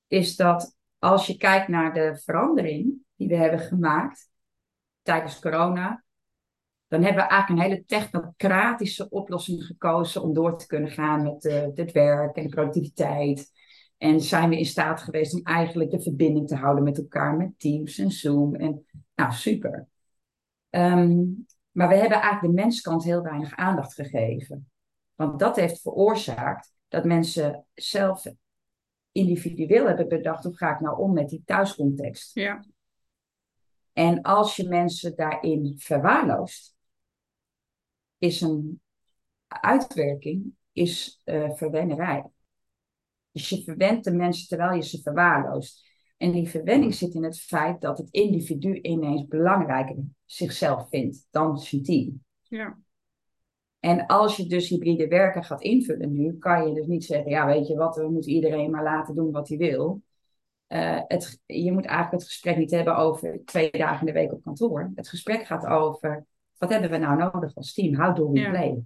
is 0.07 0.36
dat 0.36 0.77
als 1.00 1.27
je 1.27 1.38
kijkt 1.38 1.67
naar 1.67 1.93
de 1.93 2.19
verandering 2.24 2.93
die 3.15 3.27
we 3.27 3.36
hebben 3.36 3.60
gemaakt 3.60 4.29
tijdens 5.01 5.39
corona, 5.39 6.03
dan 6.91 7.03
hebben 7.03 7.24
we 7.24 7.29
eigenlijk 7.29 7.62
een 7.62 7.69
hele 7.69 7.86
technocratische 7.86 9.10
oplossing 9.10 9.63
gekozen 9.63 10.21
om 10.21 10.33
door 10.33 10.57
te 10.57 10.67
kunnen 10.67 10.91
gaan 10.91 11.24
met 11.24 11.45
uh, 11.45 11.65
het 11.74 11.91
werk 11.91 12.36
en 12.36 12.43
de 12.43 12.50
productiviteit. 12.50 13.51
En 13.98 14.21
zijn 14.21 14.50
we 14.50 14.57
in 14.57 14.65
staat 14.65 15.01
geweest 15.01 15.33
om 15.33 15.41
eigenlijk 15.43 15.91
de 15.91 16.01
verbinding 16.01 16.48
te 16.48 16.55
houden 16.55 16.83
met 16.83 16.98
elkaar, 16.98 17.38
met 17.38 17.60
Teams 17.60 17.98
en 17.98 18.12
Zoom. 18.12 18.55
En 18.55 18.86
nou, 19.15 19.31
super. 19.31 19.88
Um, 20.69 21.45
maar 21.71 21.88
we 21.88 21.95
hebben 21.95 22.21
eigenlijk 22.21 22.55
de 22.55 22.62
menskant 22.62 23.03
heel 23.03 23.21
weinig 23.21 23.55
aandacht 23.55 23.93
gegeven. 23.93 24.71
Want 25.15 25.39
dat 25.39 25.55
heeft 25.55 25.81
veroorzaakt 25.81 26.74
dat 26.88 27.05
mensen 27.05 27.65
zelf 27.74 28.25
individueel 29.12 29.88
hebben 29.88 30.07
bedacht 30.07 30.43
hoe 30.43 30.57
ga 30.57 30.74
ik 30.74 30.79
nou 30.79 31.00
om 31.00 31.13
met 31.13 31.29
die 31.29 31.43
thuiscontext. 31.45 32.33
Ja. 32.33 32.65
En 33.93 34.21
als 34.21 34.55
je 34.55 34.67
mensen 34.67 35.15
daarin 35.15 35.74
verwaarloost, 35.77 36.79
is 38.22 38.42
een 38.42 38.82
uitwerking 39.48 40.54
is 40.72 41.22
uh, 41.25 41.51
verwennerij. 41.51 42.25
Dus 43.32 43.50
je 43.50 43.63
verwendt 43.63 44.04
de 44.04 44.12
mensen 44.12 44.48
terwijl 44.48 44.75
je 44.75 44.84
ze 44.84 45.01
verwaarloost. 45.01 45.90
En 46.18 46.32
die 46.32 46.50
verwenning 46.50 46.94
zit 46.94 47.13
in 47.13 47.24
het 47.24 47.40
feit 47.40 47.82
dat 47.82 47.98
het 47.98 48.08
individu 48.12 48.80
ineens 48.82 49.28
belangrijker 49.28 49.96
zichzelf 50.25 50.90
vindt 50.90 51.28
dan 51.30 51.58
zijn 51.58 51.84
team. 51.84 52.24
Ja. 52.42 52.80
En 53.80 54.06
als 54.06 54.38
je 54.38 54.46
dus 54.46 54.70
hybride 54.70 55.08
werken 55.08 55.44
gaat 55.44 55.62
invullen 55.62 56.13
nu, 56.13 56.38
kan 56.38 56.68
je 56.68 56.74
dus 56.74 56.86
niet 56.86 57.06
zeggen, 57.06 57.32
ja 57.32 57.46
weet 57.46 57.68
je 57.68 57.75
wat, 57.75 57.96
we 57.96 58.10
moeten 58.10 58.32
iedereen 58.32 58.72
maar 58.72 58.84
laten 58.84 59.16
doen 59.16 59.32
wat 59.32 59.48
hij 59.48 59.58
wil. 59.58 60.01
Uh, 60.68 61.01
het, 61.08 61.42
je 61.46 61.72
moet 61.72 61.86
eigenlijk 61.86 62.22
het 62.22 62.32
gesprek 62.32 62.58
niet 62.58 62.72
hebben 62.72 62.98
over 62.98 63.42
twee 63.46 63.72
dagen 63.72 64.00
in 64.00 64.13
de 64.13 64.20
week 64.20 64.32
op 64.32 64.44
kantoor. 64.44 64.92
Het 64.96 65.10
gesprek 65.10 65.46
gaat 65.46 65.66
over, 65.66 66.25
wat 66.62 66.70
hebben 66.70 66.89
we 66.89 66.98
nou 66.98 67.18
nodig 67.18 67.56
als 67.56 67.74
team? 67.74 67.96
How 67.96 68.15
do 68.15 68.32
we 68.32 68.39
ja. 68.39 68.50
play? 68.50 68.84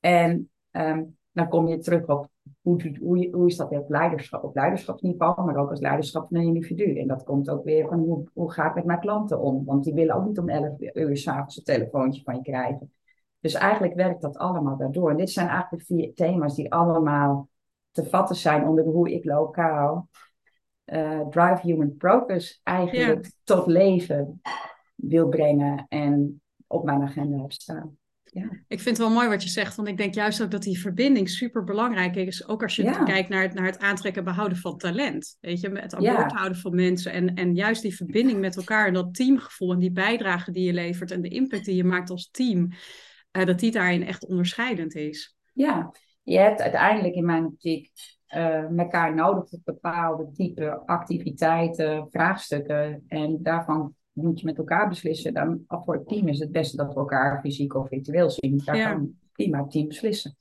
En 0.00 0.50
um, 0.70 1.16
dan 1.32 1.48
kom 1.48 1.68
je 1.68 1.78
terug 1.78 2.06
op 2.06 2.28
hoe, 2.60 2.96
hoe, 3.00 3.28
hoe 3.32 3.46
is 3.46 3.56
dat 3.56 3.70
op 3.70 3.90
leiderschap, 3.90 4.44
op 4.44 4.54
leiderschapsniveau, 4.54 5.44
maar 5.44 5.56
ook 5.56 5.70
als 5.70 5.80
leiderschap 5.80 6.28
van 6.28 6.36
een 6.36 6.46
individu. 6.46 6.98
En 6.98 7.06
dat 7.06 7.24
komt 7.24 7.50
ook 7.50 7.64
weer 7.64 7.88
van 7.88 7.98
hoe, 7.98 8.28
hoe 8.32 8.52
ga 8.52 8.68
ik 8.68 8.74
met 8.74 8.84
mijn 8.84 9.00
klanten 9.00 9.40
om? 9.40 9.64
Want 9.64 9.84
die 9.84 9.94
willen 9.94 10.14
ook 10.14 10.26
niet 10.26 10.38
om 10.38 10.48
11 10.48 10.76
uur 10.94 11.16
s'avonds 11.16 11.56
een 11.56 11.64
telefoontje 11.64 12.22
van 12.22 12.34
je 12.34 12.42
krijgen. 12.42 12.92
Dus 13.40 13.54
eigenlijk 13.54 13.94
werkt 13.94 14.20
dat 14.20 14.36
allemaal 14.36 14.76
daardoor. 14.76 15.10
En 15.10 15.16
dit 15.16 15.30
zijn 15.30 15.48
eigenlijk 15.48 15.84
vier 15.84 16.14
thema's 16.14 16.54
die 16.54 16.72
allemaal 16.72 17.48
te 17.90 18.04
vatten 18.04 18.36
zijn 18.36 18.68
onder 18.68 18.84
hoe 18.84 19.12
ik 19.12 19.24
lokaal 19.24 20.08
uh, 20.84 21.20
Drive 21.20 21.60
Human 21.62 21.96
Progress 21.96 22.60
eigenlijk 22.62 23.24
ja. 23.24 23.30
tot 23.44 23.66
leven 23.66 24.40
wil 24.94 25.28
brengen 25.28 25.86
en 25.88 26.40
op 26.68 26.84
mijn 26.84 27.02
agenda 27.02 27.40
heb 27.40 27.52
staan. 27.52 27.96
Ja. 28.32 28.48
Ik 28.66 28.80
vind 28.80 28.96
het 28.96 29.06
wel 29.06 29.16
mooi 29.16 29.28
wat 29.28 29.42
je 29.42 29.48
zegt, 29.48 29.76
want 29.76 29.88
ik 29.88 29.96
denk 29.96 30.14
juist 30.14 30.42
ook 30.42 30.50
dat 30.50 30.62
die 30.62 30.80
verbinding 30.80 31.28
super 31.28 31.64
belangrijk 31.64 32.16
is. 32.16 32.48
Ook 32.48 32.62
als 32.62 32.76
je 32.76 32.82
ja. 32.82 33.02
kijkt 33.02 33.28
naar 33.28 33.42
het, 33.42 33.54
naar 33.54 33.66
het 33.66 33.78
aantrekken 33.78 34.22
en 34.22 34.28
behouden 34.28 34.58
van 34.58 34.78
talent. 34.78 35.36
Weet 35.40 35.60
je, 35.60 35.70
het 35.70 35.94
aan 35.94 36.04
boord 36.04 36.32
houden 36.32 36.58
van 36.58 36.74
mensen. 36.74 37.12
En, 37.12 37.34
en 37.34 37.54
juist 37.54 37.82
die 37.82 37.96
verbinding 37.96 38.40
met 38.40 38.56
elkaar 38.56 38.86
en 38.86 38.92
dat 38.92 39.14
teamgevoel 39.14 39.72
en 39.72 39.78
die 39.78 39.92
bijdrage 39.92 40.52
die 40.52 40.64
je 40.64 40.72
levert 40.72 41.10
en 41.10 41.22
de 41.22 41.28
impact 41.28 41.64
die 41.64 41.76
je 41.76 41.84
maakt 41.84 42.10
als 42.10 42.30
team. 42.30 42.68
Uh, 43.32 43.44
dat 43.44 43.58
die 43.58 43.70
daarin 43.70 44.06
echt 44.06 44.26
onderscheidend 44.26 44.94
is. 44.94 45.36
Ja, 45.52 45.92
je 46.22 46.38
hebt 46.38 46.60
uiteindelijk 46.60 47.14
in 47.14 47.24
mijn 47.24 47.46
optiek 47.46 47.90
uh, 48.34 48.78
elkaar 48.78 49.14
nodig 49.14 49.48
voor 49.48 49.60
bepaalde 49.64 50.30
type 50.32 50.82
activiteiten, 50.86 52.06
vraagstukken. 52.10 53.04
En 53.06 53.38
daarvan 53.42 53.94
moet 54.22 54.40
je 54.40 54.46
met 54.46 54.58
elkaar 54.58 54.88
beslissen. 54.88 55.34
Dan 55.34 55.64
voor 55.66 55.94
het 55.94 56.08
team 56.08 56.28
is 56.28 56.38
het 56.38 56.52
beste 56.52 56.76
dat 56.76 56.94
we 56.94 57.00
elkaar 57.00 57.40
fysiek 57.40 57.74
of 57.74 57.88
virtueel 57.88 58.30
zien. 58.30 58.60
Daar 58.64 58.76
ja. 58.76 58.92
kan 58.92 59.18
prima 59.32 59.58
het 59.58 59.70
team 59.70 59.88
beslissen. 59.88 60.36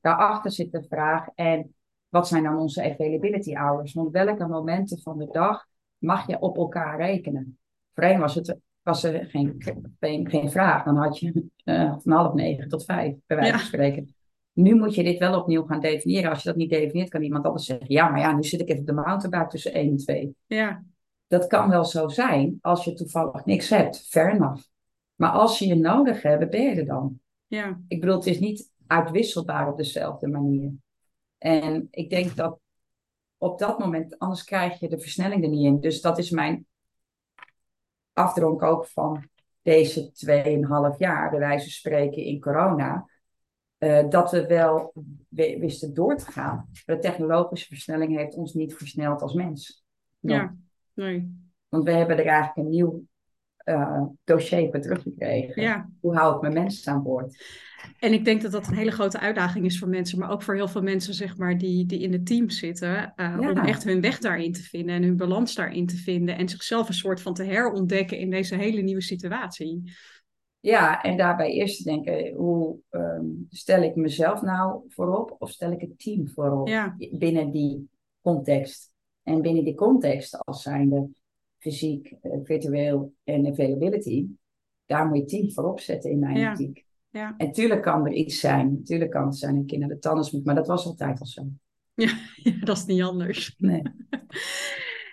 Daarachter 0.00 0.50
zit 0.50 0.72
de 0.72 0.82
vraag, 0.88 1.28
en 1.34 1.74
wat 2.08 2.28
zijn 2.28 2.42
dan 2.42 2.58
onze 2.58 2.92
availability 2.92 3.54
hours? 3.54 3.92
Want 3.92 4.10
welke 4.10 4.46
momenten 4.46 5.00
van 5.00 5.18
de 5.18 5.28
dag 5.30 5.66
mag 5.98 6.26
je 6.26 6.40
op 6.40 6.56
elkaar 6.56 6.96
rekenen? 6.96 7.58
Voorheen 7.94 8.20
was, 8.20 8.34
het, 8.34 8.56
was 8.82 9.04
er 9.04 9.24
geen, 9.26 9.54
geen, 10.00 10.30
geen 10.30 10.50
vraag. 10.50 10.84
Dan 10.84 10.96
had 10.96 11.18
je 11.18 11.44
uh, 11.64 11.96
van 11.98 12.12
half 12.12 12.34
negen 12.34 12.68
tot 12.68 12.84
vijf, 12.84 13.16
bij 13.26 13.36
wijze 13.36 13.52
van 13.52 13.60
ja. 13.60 13.66
spreken. 13.66 14.14
Nu 14.52 14.74
moet 14.74 14.94
je 14.94 15.02
dit 15.02 15.18
wel 15.18 15.40
opnieuw 15.40 15.64
gaan 15.64 15.80
definiëren. 15.80 16.30
Als 16.30 16.42
je 16.42 16.48
dat 16.48 16.58
niet 16.58 16.70
definieert, 16.70 17.08
kan 17.08 17.22
iemand 17.22 17.44
anders 17.44 17.64
zeggen: 17.64 17.86
Ja, 17.88 18.08
maar 18.08 18.20
ja, 18.20 18.32
nu 18.32 18.42
zit 18.42 18.60
ik 18.60 18.68
even 18.68 18.80
op 18.80 18.86
de 18.86 18.92
mountainbike 18.92 19.46
tussen 19.46 19.72
1 19.72 19.90
en 19.90 19.96
2. 19.96 20.34
Ja. 20.46 20.84
Dat 21.28 21.46
kan 21.46 21.68
wel 21.68 21.84
zo 21.84 22.08
zijn 22.08 22.58
als 22.60 22.84
je 22.84 22.92
toevallig 22.92 23.44
niks 23.44 23.68
hebt. 23.68 24.08
Fair 24.08 24.34
enough. 24.34 24.62
Maar 25.14 25.30
als 25.30 25.58
je 25.58 25.66
je 25.66 25.74
nodig 25.74 26.22
hebt, 26.22 26.50
ben 26.50 26.62
je 26.62 26.74
er 26.74 26.86
dan. 26.86 27.20
Ja. 27.46 27.80
Ik 27.88 28.00
bedoel, 28.00 28.16
het 28.16 28.26
is 28.26 28.38
niet 28.38 28.72
uitwisselbaar 28.86 29.68
op 29.68 29.76
dezelfde 29.76 30.28
manier. 30.28 30.72
En 31.38 31.88
ik 31.90 32.10
denk 32.10 32.36
dat 32.36 32.58
op 33.36 33.58
dat 33.58 33.78
moment, 33.78 34.18
anders 34.18 34.44
krijg 34.44 34.80
je 34.80 34.88
de 34.88 35.00
versnelling 35.00 35.42
er 35.42 35.50
niet 35.50 35.64
in. 35.64 35.80
Dus 35.80 36.00
dat 36.00 36.18
is 36.18 36.30
mijn 36.30 36.66
afdronk 38.12 38.62
ook 38.62 38.86
van 38.86 39.28
deze 39.62 40.10
2,5 40.92 40.96
jaar, 40.98 41.30
bij 41.30 41.38
wijze 41.38 41.62
van 41.62 41.72
spreken 41.72 42.22
in 42.22 42.40
corona. 42.40 43.08
Uh, 43.78 44.08
dat 44.08 44.30
we 44.30 44.46
wel 44.46 44.92
wisten 45.36 45.94
door 45.94 46.16
te 46.16 46.32
gaan. 46.32 46.68
De 46.84 46.98
technologische 46.98 47.66
versnelling 47.66 48.16
heeft 48.16 48.34
ons 48.34 48.54
niet 48.54 48.74
versneld 48.74 49.22
als 49.22 49.32
mens. 49.32 49.84
No. 50.18 50.34
Ja, 50.34 50.56
nee. 50.98 51.36
Want 51.68 51.84
we 51.84 51.90
hebben 51.90 52.18
er 52.18 52.26
eigenlijk 52.26 52.56
een 52.56 52.68
nieuw 52.68 53.02
uh, 53.64 54.02
dossier 54.24 54.70
voor 54.70 54.80
teruggekregen. 54.80 55.62
Ja. 55.62 55.90
Hoe 56.00 56.16
hou 56.16 56.34
ik 56.34 56.40
mijn 56.40 56.52
mensen 56.52 56.92
aan 56.92 57.02
boord? 57.02 57.44
En 57.98 58.12
ik 58.12 58.24
denk 58.24 58.42
dat 58.42 58.52
dat 58.52 58.66
een 58.66 58.74
hele 58.74 58.90
grote 58.90 59.18
uitdaging 59.18 59.64
is 59.64 59.78
voor 59.78 59.88
mensen, 59.88 60.18
maar 60.18 60.30
ook 60.30 60.42
voor 60.42 60.54
heel 60.54 60.68
veel 60.68 60.82
mensen 60.82 61.14
zeg 61.14 61.36
maar, 61.36 61.58
die, 61.58 61.86
die 61.86 62.00
in 62.00 62.12
het 62.12 62.26
team 62.26 62.50
zitten, 62.50 63.12
uh, 63.16 63.36
ja. 63.40 63.50
om 63.50 63.56
echt 63.56 63.84
hun 63.84 64.00
weg 64.00 64.18
daarin 64.18 64.52
te 64.52 64.62
vinden 64.62 64.94
en 64.94 65.02
hun 65.02 65.16
balans 65.16 65.54
daarin 65.54 65.86
te 65.86 65.96
vinden 65.96 66.36
en 66.36 66.48
zichzelf 66.48 66.88
een 66.88 66.94
soort 66.94 67.20
van 67.20 67.34
te 67.34 67.44
herontdekken 67.44 68.18
in 68.18 68.30
deze 68.30 68.54
hele 68.54 68.80
nieuwe 68.80 69.02
situatie. 69.02 69.92
Ja, 70.60 71.02
en 71.02 71.16
daarbij 71.16 71.50
eerst 71.50 71.76
te 71.76 71.82
denken, 71.82 72.34
hoe 72.34 72.78
um, 72.90 73.46
stel 73.50 73.82
ik 73.82 73.94
mezelf 73.94 74.42
nou 74.42 74.82
voorop 74.88 75.36
of 75.38 75.50
stel 75.50 75.72
ik 75.72 75.80
het 75.80 75.98
team 75.98 76.28
voorop 76.28 76.68
ja. 76.68 76.96
binnen 77.10 77.50
die 77.50 77.88
context? 78.20 78.92
En 79.28 79.42
binnen 79.42 79.64
die 79.64 79.74
context, 79.74 80.38
als 80.44 80.62
zijnde 80.62 81.08
fysiek, 81.58 82.14
uh, 82.22 82.32
virtueel 82.42 83.14
en 83.24 83.46
availability, 83.46 84.26
daar 84.86 85.06
moet 85.06 85.18
je 85.18 85.24
team 85.24 85.52
voorop 85.52 85.80
zetten 85.80 86.10
in 86.10 86.18
mijn 86.18 86.38
ja. 86.38 86.50
optiek. 86.50 86.86
Ja. 87.10 87.34
En 87.36 87.52
tuurlijk 87.52 87.82
kan 87.82 88.06
er 88.06 88.12
iets 88.12 88.40
zijn, 88.40 88.72
natuurlijk 88.72 89.10
kan 89.10 89.26
het 89.26 89.36
zijn 89.36 89.56
een 89.56 89.66
kind 89.66 89.80
naar 89.80 89.88
de 89.88 89.98
tandarts 89.98 90.30
moet, 90.30 90.44
maar 90.44 90.54
dat 90.54 90.66
was 90.66 90.86
altijd 90.86 91.20
al 91.20 91.26
zo. 91.26 91.46
Ja, 91.94 92.12
ja 92.42 92.52
dat 92.60 92.76
is 92.76 92.84
niet 92.84 93.02
anders. 93.02 93.54
Nee. 93.58 93.82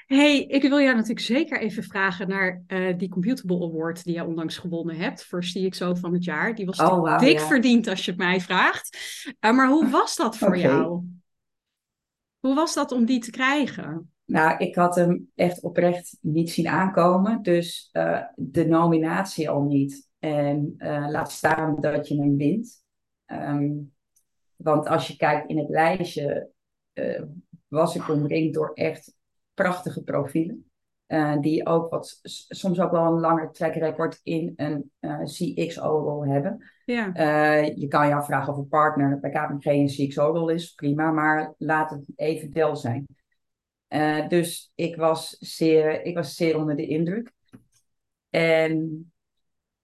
Hey, 0.05 0.43
ik 0.43 0.61
wil 0.61 0.79
jou 0.79 0.93
natuurlijk 0.93 1.25
zeker 1.25 1.59
even 1.59 1.83
vragen 1.83 2.27
naar 2.27 2.63
uh, 2.67 2.97
die 2.97 3.09
Computable 3.09 3.63
Award 3.63 4.03
die 4.03 4.13
jij 4.13 4.23
onlangs 4.23 4.57
gewonnen 4.57 4.95
hebt 4.95 5.25
voor 5.25 5.39
CXO 5.39 5.95
van 5.95 6.13
het 6.13 6.23
jaar. 6.23 6.55
Die 6.55 6.65
was 6.65 6.79
oh, 6.79 6.87
wow, 6.87 7.19
dik 7.19 7.39
ja. 7.39 7.47
verdiend 7.47 7.87
als 7.87 8.05
je 8.05 8.11
het 8.11 8.19
mij 8.19 8.41
vraagt. 8.41 8.97
Uh, 9.39 9.51
maar 9.51 9.67
hoe 9.67 9.89
was 9.89 10.15
dat 10.15 10.37
voor 10.37 10.47
okay. 10.57 10.61
jou? 10.61 11.03
Hoe 12.45 12.55
was 12.55 12.73
dat 12.73 12.91
om 12.91 13.05
die 13.05 13.19
te 13.19 13.31
krijgen? 13.31 14.11
Nou, 14.25 14.57
ik 14.57 14.75
had 14.75 14.95
hem 14.95 15.31
echt 15.35 15.61
oprecht 15.61 16.17
niet 16.21 16.49
zien 16.49 16.67
aankomen. 16.67 17.41
Dus 17.41 17.89
uh, 17.93 18.21
de 18.35 18.65
nominatie 18.65 19.49
al 19.49 19.63
niet. 19.63 20.09
En 20.19 20.73
uh, 20.77 21.07
laat 21.09 21.31
staan 21.31 21.81
dat 21.81 22.07
je 22.07 22.21
hem 22.21 22.37
wint. 22.37 22.83
Um, 23.25 23.93
want 24.55 24.87
als 24.87 25.07
je 25.07 25.15
kijkt 25.15 25.49
in 25.49 25.57
het 25.57 25.69
lijstje, 25.69 26.49
uh, 26.93 27.21
was 27.67 27.95
ik 27.95 28.09
omringd 28.09 28.53
door 28.53 28.71
echt 28.73 29.13
prachtige 29.53 30.03
profielen. 30.03 30.69
Uh, 31.07 31.39
die 31.39 31.65
ook 31.65 31.89
wat, 31.89 32.19
soms 32.47 32.79
ook 32.79 32.91
wel 32.91 33.05
een 33.05 33.19
langer 33.19 33.51
track 33.51 33.73
record 33.73 34.19
in 34.23 34.53
een 34.55 34.91
uh, 34.99 35.23
CXO-rol 35.23 36.25
hebben. 36.25 36.71
Ja. 36.85 37.07
Uh, 37.07 37.75
je 37.75 37.87
kan 37.87 38.07
je 38.07 38.15
afvragen 38.15 38.53
of 38.53 38.59
een 38.59 38.67
partner 38.67 39.19
bij 39.19 39.29
KPMG 39.29 39.65
een 39.65 40.07
CXO-rol 40.07 40.49
is, 40.49 40.73
prima, 40.73 41.11
maar 41.11 41.53
laat 41.57 41.89
het 41.89 42.05
even 42.15 42.51
del 42.51 42.75
zijn. 42.75 43.05
dus 44.27 44.71
ik 44.75 44.95
was, 44.95 45.37
zeer, 45.39 46.03
ik 46.03 46.15
was 46.15 46.35
zeer 46.35 46.57
onder 46.57 46.75
de 46.75 46.87
indruk. 46.87 47.33
En 48.29 49.11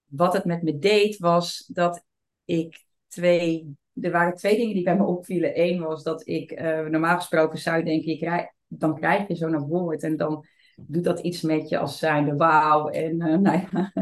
wat 0.06 0.34
het 0.34 0.46
met 0.46 0.62
me 0.62 0.80
deed, 0.80 1.18
was 1.18 1.70
dat 1.74 2.04
ik 2.46 2.84
twee. 3.08 3.76
Er 4.02 4.12
waren 4.12 4.36
twee 4.36 4.58
dingen 4.58 4.74
die 4.74 4.84
bij 4.84 4.98
me 4.98 5.04
opvielen. 5.04 5.60
Eén 5.62 5.80
was 5.80 6.04
dat 6.04 6.28
ik, 6.28 6.60
normaal 6.90 7.18
gesproken 7.18 7.60
zou 7.60 7.84
denken, 7.84 8.12
je 8.12 8.18
krijg, 8.18 8.48
dan 8.68 8.96
krijg 8.96 9.28
je 9.28 9.36
zo'n 9.36 9.68
woord 9.68 10.04
en 10.04 10.18
dan 10.18 10.46
doet 10.76 11.04
dat 11.04 11.20
iets 11.20 11.42
met 11.42 11.70
je 11.70 11.78
als 11.78 12.00
zijnde 12.00 12.36
wauw. 12.36 12.90
En 12.90 13.12
uh, 13.14 13.38
nou 13.38 13.68
ja, 13.72 13.94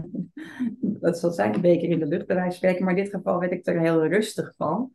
dat 1.02 1.20
zal 1.20 1.32
zijn 1.32 1.54
een 1.54 1.62
beker 1.62 1.90
in 1.90 2.00
de 2.00 2.06
lucht 2.06 2.28
bij 2.28 2.36
wijze 2.36 2.58
spreken. 2.58 2.84
Maar 2.86 2.98
in 2.98 3.04
dit 3.04 3.14
geval 3.14 3.40
werd 3.40 3.52
ik 3.52 3.68
er 3.68 3.80
heel 3.80 4.08
rustig 4.08 4.54
van. 4.58 4.94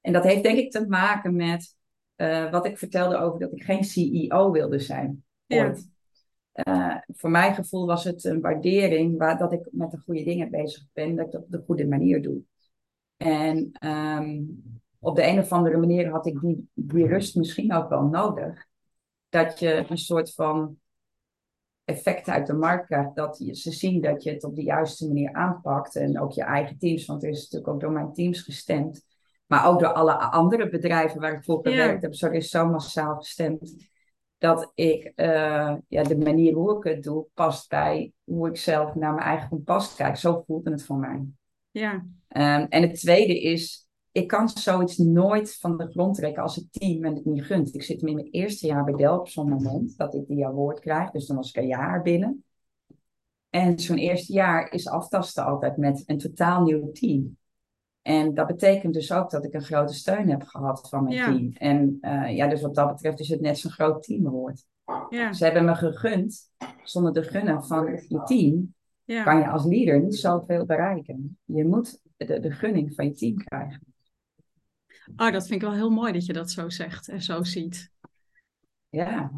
En 0.00 0.12
dat 0.12 0.24
heeft 0.24 0.42
denk 0.42 0.58
ik 0.58 0.70
te 0.70 0.86
maken 0.88 1.36
met 1.36 1.76
uh, 2.16 2.50
wat 2.50 2.66
ik 2.66 2.78
vertelde 2.78 3.16
over 3.16 3.40
dat 3.40 3.52
ik 3.52 3.62
geen 3.62 3.84
CEO 3.84 4.50
wilde 4.50 4.78
zijn. 4.78 5.24
Ooit. 5.46 5.92
Uh, 6.54 6.96
voor 7.06 7.30
mijn 7.30 7.54
gevoel 7.54 7.86
was 7.86 8.04
het 8.04 8.24
een 8.24 8.40
waardering 8.40 9.18
waar, 9.18 9.38
dat 9.38 9.52
ik 9.52 9.68
met 9.70 9.90
de 9.90 9.98
goede 9.98 10.24
dingen 10.24 10.50
bezig 10.50 10.86
ben, 10.92 11.16
dat 11.16 11.26
ik 11.26 11.32
dat 11.32 11.42
op 11.42 11.50
de 11.50 11.62
goede 11.66 11.86
manier 11.86 12.22
doe. 12.22 12.40
En 13.16 13.72
um, 13.88 14.62
op 14.98 15.16
de 15.16 15.26
een 15.26 15.38
of 15.38 15.52
andere 15.52 15.76
manier 15.76 16.10
had 16.10 16.26
ik 16.26 16.40
die, 16.40 16.68
die 16.74 17.06
rust 17.06 17.36
misschien 17.36 17.72
ook 17.72 17.88
wel 17.88 18.02
nodig. 18.02 18.66
Dat 19.28 19.58
je 19.58 19.84
een 19.88 19.98
soort 19.98 20.34
van 20.34 20.78
effect 21.84 22.28
uit 22.28 22.46
de 22.46 22.52
markt 22.52 22.86
krijgt. 22.86 23.14
Dat 23.14 23.38
je, 23.38 23.54
ze 23.54 23.72
zien 23.72 24.00
dat 24.00 24.22
je 24.22 24.30
het 24.30 24.44
op 24.44 24.56
de 24.56 24.62
juiste 24.62 25.06
manier 25.06 25.32
aanpakt. 25.32 25.96
En 25.96 26.20
ook 26.20 26.32
je 26.32 26.42
eigen 26.42 26.78
teams, 26.78 27.06
want 27.06 27.22
er 27.22 27.28
is 27.28 27.42
natuurlijk 27.42 27.72
ook 27.72 27.80
door 27.80 27.92
mijn 27.92 28.12
teams 28.12 28.40
gestemd. 28.40 29.04
Maar 29.46 29.66
ook 29.66 29.80
door 29.80 29.92
alle 29.92 30.12
andere 30.16 30.68
bedrijven 30.68 31.20
waar 31.20 31.32
ik 31.32 31.44
voor 31.44 31.60
gewerkt 31.62 32.02
heb. 32.02 32.14
Zo 32.14 32.30
is 32.30 32.48
zo 32.48 32.66
massaal 32.66 33.16
gestemd. 33.16 33.92
Dat 34.38 34.72
ik 34.74 35.12
uh, 35.16 35.74
ja, 35.88 36.02
de 36.02 36.18
manier 36.18 36.54
hoe 36.54 36.76
ik 36.76 36.84
het 36.84 37.02
doe, 37.02 37.26
past 37.34 37.68
bij 37.68 38.12
hoe 38.24 38.48
ik 38.48 38.56
zelf 38.56 38.94
naar 38.94 39.14
mijn 39.14 39.26
eigen 39.26 39.48
kompas 39.48 39.94
kijk. 39.94 40.16
Zo 40.16 40.42
voelde 40.46 40.70
het 40.70 40.84
voor 40.84 40.96
mij. 40.96 41.24
Ja. 41.70 41.92
Um, 41.92 42.66
en 42.68 42.82
het 42.82 42.94
tweede 42.94 43.40
is, 43.40 43.83
ik 44.14 44.28
kan 44.28 44.48
zoiets 44.48 44.96
nooit 44.96 45.56
van 45.56 45.76
de 45.76 45.90
grond 45.90 46.16
trekken 46.16 46.42
als 46.42 46.56
het 46.56 46.72
team 46.72 47.04
en 47.04 47.14
het 47.14 47.24
niet 47.24 47.44
gunt. 47.44 47.74
Ik 47.74 47.82
zit 47.82 48.02
in 48.02 48.14
mijn 48.14 48.30
eerste 48.30 48.66
jaar 48.66 48.84
bij 48.84 48.94
Dell 48.94 49.08
op 49.08 49.28
zo'n 49.28 49.48
moment 49.48 49.96
dat 49.96 50.14
ik 50.14 50.26
die 50.26 50.46
award 50.46 50.80
krijg. 50.80 51.10
Dus 51.10 51.26
dan 51.26 51.36
was 51.36 51.48
ik 51.48 51.56
een 51.56 51.66
jaar 51.66 52.02
binnen. 52.02 52.44
En 53.50 53.78
zo'n 53.78 53.96
eerste 53.96 54.32
jaar 54.32 54.72
is 54.72 54.88
aftasten 54.88 55.44
altijd 55.44 55.76
met 55.76 56.02
een 56.06 56.18
totaal 56.18 56.62
nieuw 56.62 56.92
team. 56.92 57.36
En 58.02 58.34
dat 58.34 58.46
betekent 58.46 58.94
dus 58.94 59.12
ook 59.12 59.30
dat 59.30 59.44
ik 59.44 59.54
een 59.54 59.62
grote 59.62 59.94
steun 59.94 60.28
heb 60.28 60.42
gehad 60.42 60.88
van 60.88 61.04
mijn 61.04 61.24
team. 61.24 61.52
En 61.52 61.98
uh, 62.00 62.36
ja, 62.36 62.46
dus 62.46 62.62
wat 62.62 62.74
dat 62.74 62.92
betreft 62.92 63.20
is 63.20 63.28
het 63.28 63.40
net 63.40 63.58
zo'n 63.58 63.70
groot 63.70 64.02
team 64.02 64.24
geworden. 64.24 64.62
Ja. 65.10 65.32
Ze 65.32 65.44
hebben 65.44 65.64
me 65.64 65.74
gegund. 65.74 66.50
Zonder 66.82 67.12
de 67.12 67.22
gunnen 67.22 67.64
van 67.64 68.02
je 68.08 68.22
team 68.24 68.74
ja. 69.04 69.22
kan 69.22 69.38
je 69.38 69.48
als 69.48 69.64
leader 69.64 70.02
niet 70.02 70.16
zoveel 70.16 70.64
bereiken. 70.64 71.38
Je 71.44 71.64
moet 71.64 72.00
de, 72.16 72.40
de 72.40 72.50
gunning 72.50 72.94
van 72.94 73.04
je 73.04 73.12
team 73.12 73.36
krijgen. 73.36 73.93
Oh, 75.16 75.32
dat 75.32 75.46
vind 75.46 75.62
ik 75.62 75.68
wel 75.68 75.76
heel 75.76 75.90
mooi 75.90 76.12
dat 76.12 76.26
je 76.26 76.32
dat 76.32 76.50
zo 76.50 76.68
zegt 76.68 77.08
en 77.08 77.22
zo 77.22 77.42
ziet. 77.42 77.92
Ja, 78.88 79.32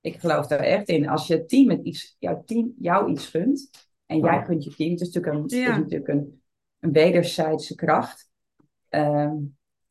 ik 0.00 0.20
geloof 0.20 0.46
daar 0.46 0.58
echt 0.58 0.88
in. 0.88 1.08
Als 1.08 1.26
je 1.26 1.44
team 1.44 1.80
iets, 1.82 2.16
jouw 2.18 2.42
team 2.44 2.72
jou 2.78 3.10
iets 3.10 3.26
gunt 3.26 3.70
en 4.06 4.18
jij 4.18 4.44
gunt 4.44 4.64
je 4.64 4.74
team, 4.74 4.90
het 4.90 5.00
is 5.00 5.12
natuurlijk 5.12 5.52
een, 5.52 5.58
is 5.58 5.66
natuurlijk 5.66 6.08
een, 6.08 6.42
een 6.78 6.92
wederzijdse 6.92 7.74
kracht. 7.74 8.30
Ehm, 8.88 9.34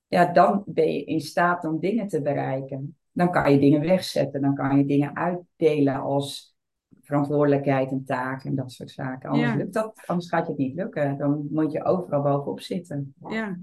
ja, 0.08 0.26
dan 0.26 0.64
ben 0.66 0.94
je 0.94 1.04
in 1.04 1.22
staat 1.22 1.66
om 1.66 1.80
dingen 1.80 2.08
te 2.08 2.22
bereiken. 2.22 2.98
Dan 3.12 3.32
kan 3.32 3.52
je 3.52 3.60
dingen 3.60 3.82
wegzetten, 3.82 4.42
dan 4.42 4.56
kan 4.56 4.78
je 4.78 4.86
dingen 4.86 5.16
uitdelen 5.16 5.96
als 5.96 6.56
verantwoordelijkheid 7.02 7.92
en 7.92 8.04
taak 8.06 8.44
en 8.44 8.56
dat 8.56 8.72
soort 8.72 8.92
zaken. 8.92 9.30
Anders, 9.30 9.56
lukt 9.56 9.74
dat, 9.74 10.04
anders 10.06 10.30
gaat 10.30 10.46
je 10.46 10.52
het 10.52 10.62
niet 10.62 10.76
lukken. 10.76 11.18
Dan 11.18 11.48
moet 11.52 11.72
je 11.72 11.84
overal 11.84 12.22
bovenop 12.22 12.60
zitten. 12.60 13.14
Ja, 13.30 13.60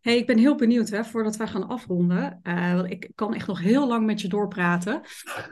Hey, 0.00 0.16
ik 0.16 0.26
ben 0.26 0.38
heel 0.38 0.54
benieuwd 0.54 0.88
hè, 0.88 1.04
voordat 1.04 1.36
wij 1.36 1.46
gaan 1.46 1.68
afronden. 1.68 2.40
Uh, 2.42 2.74
want 2.74 2.90
ik 2.90 3.10
kan 3.14 3.34
echt 3.34 3.46
nog 3.46 3.60
heel 3.60 3.86
lang 3.86 4.06
met 4.06 4.20
je 4.20 4.28
doorpraten. 4.28 4.94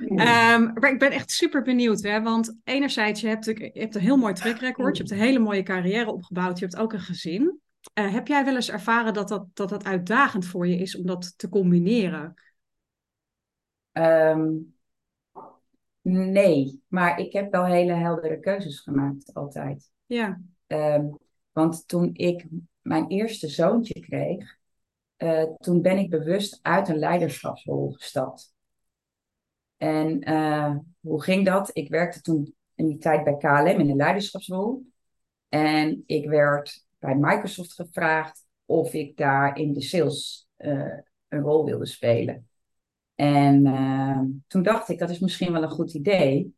Um, 0.00 0.72
maar 0.72 0.92
ik 0.92 0.98
ben 0.98 1.11
echt 1.11 1.30
super 1.30 1.62
benieuwd. 1.62 2.02
Hè, 2.02 2.22
want 2.22 2.57
enerzijds, 2.64 3.20
je 3.20 3.28
hebt, 3.28 3.44
je 3.44 3.70
hebt 3.72 3.94
een 3.94 4.00
heel 4.00 4.16
mooi 4.16 4.35
track 4.35 4.59
record. 4.59 4.96
Je 4.96 5.02
hebt 5.02 5.14
een 5.14 5.26
hele 5.26 5.38
mooie 5.38 5.62
carrière 5.62 6.12
opgebouwd. 6.12 6.59
Je 6.59 6.64
hebt 6.64 6.76
ook 6.76 6.92
een 6.92 7.00
gezin. 7.00 7.61
Uh, 7.98 8.12
heb 8.12 8.26
jij 8.26 8.44
wel 8.44 8.54
eens 8.54 8.70
ervaren 8.70 9.14
dat 9.14 9.28
dat, 9.28 9.46
dat 9.52 9.68
dat 9.68 9.85
uitdagend 9.85 10.46
voor 10.46 10.66
je 10.66 10.76
is 10.76 10.96
om 10.96 11.07
dat 11.07 11.38
te 11.38 11.48
combineren? 11.48 12.35
Um, 13.92 14.74
nee, 16.02 16.83
maar 16.88 17.18
ik 17.18 17.33
heb 17.33 17.52
wel 17.52 17.64
hele 17.64 17.92
heldere 17.92 18.40
keuzes 18.40 18.80
gemaakt 18.80 19.35
altijd. 19.35 19.90
Ja. 20.07 20.40
Um, 20.66 21.18
want 21.52 21.88
toen 21.88 22.11
ik 22.12 22.46
mijn 22.85 23.09
eerste 23.09 23.49
zoontje 23.49 24.01
kreeg, 24.01 24.57
uh, 25.18 25.44
toen 25.59 25.83
ben 25.83 25.99
ik 25.99 26.11
bewust 26.11 26.59
uit 26.62 26.88
een 26.88 26.99
leiderschapsrol 26.99 27.92
gestapt. 27.92 28.55
En 29.77 30.31
uh, 30.31 30.77
hoe 31.01 31.23
ging 31.23 31.44
dat? 31.44 31.70
Ik 31.73 31.88
werkte 31.88 32.20
toen 32.20 32.55
in 32.75 32.87
die 32.87 32.99
tijd 32.99 33.25
bij 33.25 33.37
KLM 33.37 33.81
in 33.81 33.90
een 33.90 33.97
leiderschapsrol. 33.97 34.87
En 35.49 36.03
ik 36.07 36.29
werd 36.29 36.87
bij 36.99 37.14
Microsoft 37.14 37.73
gevraagd 37.73 38.47
of 38.64 38.92
ik 38.92 39.16
daar 39.16 39.59
in 39.59 39.73
de 39.73 39.83
sales 39.83 40.49
uh, 40.59 40.99
een 41.29 41.40
rol 41.40 41.64
wilde 41.64 41.87
spelen. 41.87 42.49
En 43.14 43.62
toen 44.47 44.62
dacht 44.62 44.88
ik, 44.88 44.99
dat 44.99 45.11
is 45.11 45.18
misschien 45.18 45.53
wel 45.53 45.62
een 45.62 45.70
goed 45.70 45.94
idee. 45.94 46.55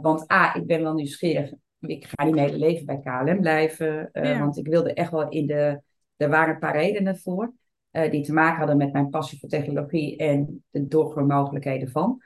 want 0.00 0.32
A, 0.32 0.54
ik 0.54 0.66
ben 0.66 0.82
wel 0.82 0.94
nieuwsgierig 0.94 1.52
ik 1.80 2.06
ga 2.06 2.24
niet 2.24 2.34
mijn 2.34 2.46
hele 2.46 2.58
leven 2.58 2.86
bij 2.86 3.00
KLM 3.00 3.40
blijven. 3.40 4.08
Uh, 4.12 4.38
Want 4.38 4.58
ik 4.58 4.66
wilde 4.66 4.92
echt 4.92 5.10
wel 5.10 5.28
in 5.28 5.46
de. 5.46 5.82
Er 6.16 6.28
waren 6.28 6.54
een 6.54 6.60
paar 6.60 6.76
redenen 6.76 7.18
voor. 7.18 7.52
Uh, 7.92 8.10
die 8.10 8.24
te 8.24 8.32
maken 8.32 8.58
hadden 8.58 8.76
met 8.76 8.92
mijn 8.92 9.10
passie 9.10 9.38
voor 9.38 9.48
technologie 9.48 10.16
en 10.16 10.64
de 10.70 10.86
doorgroeimogelijkheden 10.86 11.90
van. 11.90 12.22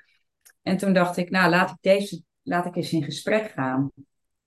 En 0.62 0.76
toen 0.76 0.92
dacht 0.92 1.16
ik, 1.16 1.30
nou 1.30 1.50
laat 1.50 1.70
ik 1.70 1.76
deze, 1.80 2.22
laat 2.42 2.66
ik 2.66 2.76
eens 2.76 2.92
in 2.92 3.02
gesprek 3.02 3.50
gaan. 3.50 3.90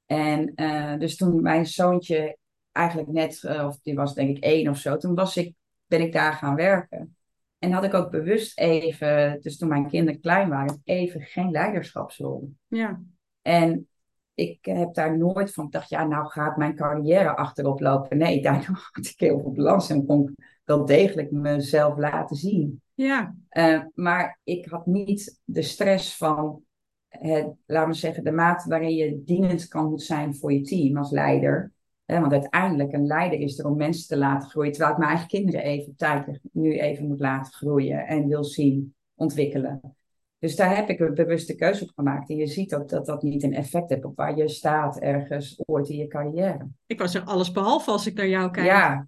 En 0.06 0.52
uh, 0.56 0.98
dus 0.98 1.16
toen 1.16 1.42
mijn 1.42 1.66
zoontje 1.66 2.38
eigenlijk 2.72 3.10
net, 3.10 3.44
of 3.66 3.80
die 3.82 3.96
was 3.96 4.14
denk 4.14 4.38
ik 4.38 4.44
één 4.44 4.70
of 4.70 4.78
zo, 4.78 4.98
toen 4.98 5.16
was 5.16 5.38
ik, 5.38 5.56
ben 5.86 6.02
ik 6.02 6.14
daar 6.14 6.34
gaan 6.34 6.56
werken. 6.56 7.16
En 7.60 7.72
had 7.72 7.84
ik 7.84 7.94
ook 7.94 8.12
bewust 8.12 8.60
even, 8.60 9.42
dus 9.42 9.58
toen 9.58 9.70
mijn 9.70 9.88
kinderen 9.88 10.22
klein 10.22 10.50
waren, 10.50 10.82
even 10.84 11.22
geen 11.22 11.52
leiderschapsrol. 11.52 12.54
Ja. 12.68 13.02
En 13.42 13.88
ik 14.36 14.58
heb 14.62 14.94
daar 14.94 15.18
nooit 15.18 15.54
van 15.54 15.64
gedacht, 15.64 15.90
ja, 15.90 16.04
nou 16.04 16.28
gaat 16.28 16.58
mijn 16.58 16.76
carrière 16.76 17.36
achterop 17.36 17.80
lopen. 17.80 18.18
Nee, 18.18 18.42
daar 18.42 18.66
had 18.92 19.06
ik 19.06 19.20
heel 19.20 19.40
veel 19.40 19.52
balans 19.52 19.90
en 19.90 20.06
kon 20.06 20.30
ik 20.30 20.60
wel 20.64 20.86
degelijk 20.86 21.32
mezelf 21.32 21.98
laten 21.98 22.36
zien. 22.36 22.82
Ja. 22.94 23.36
Uh, 23.52 23.84
maar 23.94 24.40
ik 24.44 24.66
had 24.66 24.86
niet 24.86 25.40
de 25.44 25.62
stress 25.62 26.18
van, 26.18 26.62
het, 27.08 27.54
laten 27.66 27.92
we 27.92 27.98
zeggen, 27.98 28.24
de 28.24 28.32
mate 28.32 28.70
waarin 28.70 28.96
je 28.96 29.24
dienend 29.26 29.68
kan 29.68 29.98
zijn 29.98 30.36
voor 30.36 30.54
je 30.54 30.62
team 30.62 30.98
als 30.98 31.12
leider. 31.12 31.72
Want 32.06 32.32
uiteindelijk, 32.32 32.94
een 32.94 33.06
leider 33.06 33.40
is 33.40 33.60
er 33.60 33.66
om 33.66 33.78
mensen 33.78 34.08
te 34.08 34.18
laten 34.18 34.50
groeien. 34.50 34.72
Terwijl 34.72 34.92
ik 34.92 34.98
mijn 34.98 35.10
eigen 35.10 35.28
kinderen 35.28 35.62
even 35.62 35.96
tijd 35.96 36.40
nu 36.52 36.80
even 36.80 37.08
moet 37.08 37.20
laten 37.20 37.54
groeien 37.54 38.08
en 38.08 38.28
wil 38.28 38.44
zien 38.44 38.96
ontwikkelen. 39.16 39.96
Dus 40.44 40.56
daar 40.56 40.76
heb 40.76 40.90
ik 40.90 41.00
een 41.00 41.14
bewuste 41.14 41.56
keuze 41.56 41.84
op 41.84 41.92
gemaakt. 41.96 42.30
En 42.30 42.36
je 42.36 42.48
ziet 42.48 42.76
ook 42.76 42.90
dat 42.90 43.06
dat 43.06 43.24
niet 43.24 43.44
een 43.44 43.54
effect 43.54 43.90
heeft 43.90 44.06
op 44.06 44.16
waar 44.16 44.38
je 44.38 44.50
staat 44.50 45.00
ergens 45.00 45.62
ooit 45.66 45.90
in 45.90 45.98
je 45.98 46.08
carrière. 46.08 46.68
Ik 46.86 47.00
was 47.00 47.16
er 47.16 47.22
alles 47.22 47.52
behalve 47.52 47.92
als 47.92 48.08
ik 48.08 48.14
naar 48.14 48.28
jou 48.28 48.52
kijk. 48.52 48.68
Ja, 48.68 49.08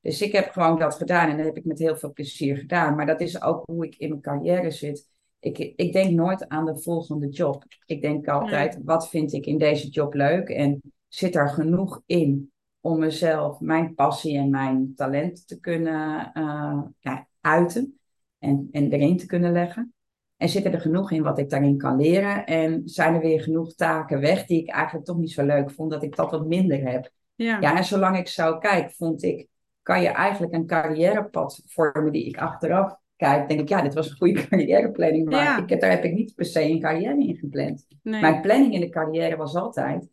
dus 0.00 0.22
ik 0.22 0.32
heb 0.32 0.50
gewoon 0.50 0.78
dat 0.78 0.94
gedaan 0.94 1.30
en 1.30 1.36
dat 1.36 1.46
heb 1.46 1.56
ik 1.56 1.64
met 1.64 1.78
heel 1.78 1.96
veel 1.96 2.12
plezier 2.12 2.56
gedaan. 2.56 2.94
Maar 2.96 3.06
dat 3.06 3.20
is 3.20 3.42
ook 3.42 3.62
hoe 3.66 3.86
ik 3.86 3.96
in 3.96 4.08
mijn 4.08 4.20
carrière 4.20 4.70
zit. 4.70 5.08
Ik, 5.40 5.58
ik 5.58 5.92
denk 5.92 6.10
nooit 6.10 6.48
aan 6.48 6.64
de 6.64 6.78
volgende 6.78 7.28
job. 7.28 7.64
Ik 7.86 8.02
denk 8.02 8.28
altijd, 8.28 8.78
wat 8.84 9.08
vind 9.08 9.32
ik 9.32 9.46
in 9.46 9.58
deze 9.58 9.88
job 9.88 10.14
leuk? 10.14 10.48
En 10.48 10.80
zit 11.08 11.34
er 11.34 11.48
genoeg 11.48 12.02
in 12.06 12.52
om 12.80 12.98
mezelf, 12.98 13.60
mijn 13.60 13.94
passie 13.94 14.38
en 14.38 14.50
mijn 14.50 14.92
talent 14.96 15.48
te 15.48 15.60
kunnen 15.60 16.30
uh, 16.34 16.82
ja, 16.98 17.28
uiten 17.40 17.98
en, 18.38 18.68
en 18.72 18.92
erin 18.92 19.16
te 19.16 19.26
kunnen 19.26 19.52
leggen? 19.52 19.90
En 20.36 20.48
zitten 20.48 20.72
er 20.72 20.80
genoeg 20.80 21.10
in 21.10 21.22
wat 21.22 21.38
ik 21.38 21.50
daarin 21.50 21.78
kan 21.78 21.96
leren? 21.96 22.46
En 22.46 22.82
zijn 22.84 23.14
er 23.14 23.20
weer 23.20 23.40
genoeg 23.42 23.74
taken 23.74 24.20
weg 24.20 24.46
die 24.46 24.60
ik 24.62 24.68
eigenlijk 24.70 25.06
toch 25.06 25.16
niet 25.16 25.32
zo 25.32 25.44
leuk 25.44 25.70
vond, 25.70 25.90
dat 25.90 26.02
ik 26.02 26.16
dat 26.16 26.30
wat 26.30 26.46
minder 26.46 26.90
heb? 26.90 27.10
Ja. 27.34 27.60
Ja, 27.60 27.76
en 27.76 27.84
zolang 27.84 28.16
ik 28.18 28.28
zo 28.28 28.58
kijk, 28.58 28.90
vond 28.90 29.22
ik, 29.22 29.48
kan 29.82 30.02
je 30.02 30.08
eigenlijk 30.08 30.52
een 30.54 30.66
carrièrepad 30.66 31.62
vormen 31.66 32.12
die 32.12 32.24
ik 32.26 32.38
achteraf 32.38 32.96
kijk. 33.16 33.48
Denk 33.48 33.60
ik, 33.60 33.68
ja, 33.68 33.82
dit 33.82 33.94
was 33.94 34.10
een 34.10 34.16
goede 34.16 34.46
carrièreplanning, 34.48 35.28
maar 35.30 35.42
Ja. 35.42 35.58
ik, 35.62 35.68
heb- 35.68 35.80
daar 35.80 35.90
heb 35.90 36.04
ik 36.04 36.12
niet 36.14 36.34
per 36.34 36.44
se 36.44 36.62
een 36.62 36.80
carrière 36.80 37.18
in 37.26 37.36
gepland. 37.36 37.86
nee. 38.02 38.20
Mijn 38.20 38.40
planning 38.40 38.74
in 38.74 38.80
de 38.80 38.88
carrière 38.88 39.36
was 39.36 39.54
altijd, 39.54 40.08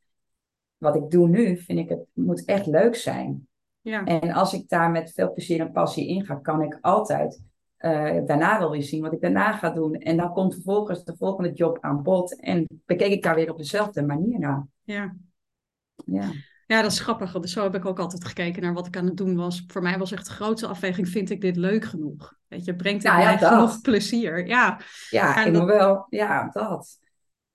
wat 0.78 0.96
ik 0.96 1.10
doe 1.10 1.28
nu, 1.28 1.58
vind 1.58 1.80
ik 1.80 1.90
het 1.90 2.06
moet 2.14 2.46
echt 2.46 2.66
leuk 2.66 2.96
zijn. 2.96 3.48
ja. 3.82 4.04
En 4.06 4.32
als 4.32 4.54
ik 4.54 4.70
daar 4.70 4.92
met 4.92 5.12
veel 5.14 5.34
plezier 5.34 5.60
en 5.60 5.72
passie 5.72 6.08
in 6.08 6.26
ga, 6.26 6.36
kan 6.36 6.62
ik 6.62 6.78
altijd 6.82 7.42
eh, 7.84 8.26
daarna 8.26 8.60
wel 8.60 8.72
weer 8.72 8.84
zien 8.84 9.02
wat 9.02 9.14
ik 9.14 9.22
daarna 9.22 9.52
ga 9.58 9.70
doen. 9.70 9.94
En 9.96 10.18
dan 10.18 10.34
komt 10.34 10.54
vervolgens 10.54 11.04
de 11.04 11.16
volgende 11.18 11.52
job 11.52 11.78
aan 11.82 12.04
bod. 12.04 12.40
En 12.40 12.66
bekeek 12.86 13.12
ik 13.12 13.24
daar 13.24 13.36
weer 13.36 13.52
op 13.52 13.58
dezelfde 13.58 14.02
manier 14.06 14.40
naar. 14.40 14.68
ja. 14.84 15.16
Ja. 16.06 16.32
Ja, 16.68 16.82
dat 16.82 16.92
is 16.92 17.00
grappig. 17.00 17.38
Zo 17.42 17.64
heb 17.64 17.76
ik 17.76 17.86
ook 17.86 18.00
altijd 18.00 18.26
gekeken 18.26 18.62
naar 18.62 18.74
wat 18.74 18.88
ik 18.88 18.98
aan 18.98 19.06
het 19.06 19.18
doen 19.18 19.36
was. 19.36 19.64
Voor 19.68 19.82
mij 19.82 19.98
was 19.98 20.12
echt 20.12 20.26
de 20.26 20.32
grootste 20.32 20.68
afweging, 20.68 21.10
vind 21.10 21.30
ik 21.30 21.42
dit 21.42 21.56
leuk 21.56 21.84
genoeg? 21.86 22.34
Weet 22.48 22.66
je, 22.66 22.76
brengt 22.76 23.04
het 23.04 23.12
ja, 23.12 23.18
mij 23.24 23.38
genoeg 23.38 23.82
plezier? 23.82 24.48
Ja, 24.48 24.80
Ja, 25.10 25.46
ik 25.46 25.54
dat- 25.54 25.66
wel, 25.66 26.06
ja, 26.10 26.50
dat. 26.52 27.00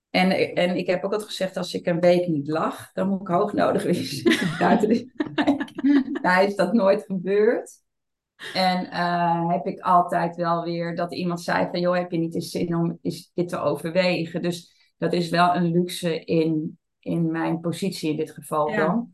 En, 0.09 0.55
en 0.55 0.75
ik 0.77 0.87
heb 0.87 1.03
ook 1.03 1.11
altijd 1.11 1.29
gezegd, 1.29 1.57
als 1.57 1.73
ik 1.73 1.85
een 1.85 1.99
week 1.99 2.27
niet 2.27 2.47
lach, 2.47 2.91
dan 2.91 3.07
moet 3.09 3.21
ik 3.21 3.27
hoog 3.27 3.53
nodig 3.53 3.83
weer 3.83 4.21
Nou, 6.21 6.45
is 6.45 6.55
dat 6.55 6.73
nooit 6.73 7.03
gebeurd. 7.07 7.71
En 8.53 8.91
eh, 8.91 9.49
heb 9.49 9.65
ik 9.65 9.79
altijd 9.79 10.35
wel 10.35 10.63
weer 10.63 10.95
dat 10.95 11.13
iemand 11.13 11.41
zei 11.41 11.67
van, 11.71 11.79
joh, 11.79 11.95
heb 11.95 12.11
je 12.11 12.17
niet 12.17 12.35
eens 12.35 12.49
zin 12.49 12.75
om 12.75 12.97
is 13.01 13.31
dit 13.33 13.49
te 13.49 13.59
overwegen? 13.59 14.41
Dus 14.41 14.73
dat 14.97 15.13
is 15.13 15.29
wel 15.29 15.55
een 15.55 15.71
luxe 15.71 16.23
in, 16.23 16.77
in 16.99 17.31
mijn 17.31 17.59
positie 17.59 18.11
in 18.11 18.17
dit 18.17 18.31
geval 18.31 18.69
Ja. 18.69 18.85
dan. 18.85 19.13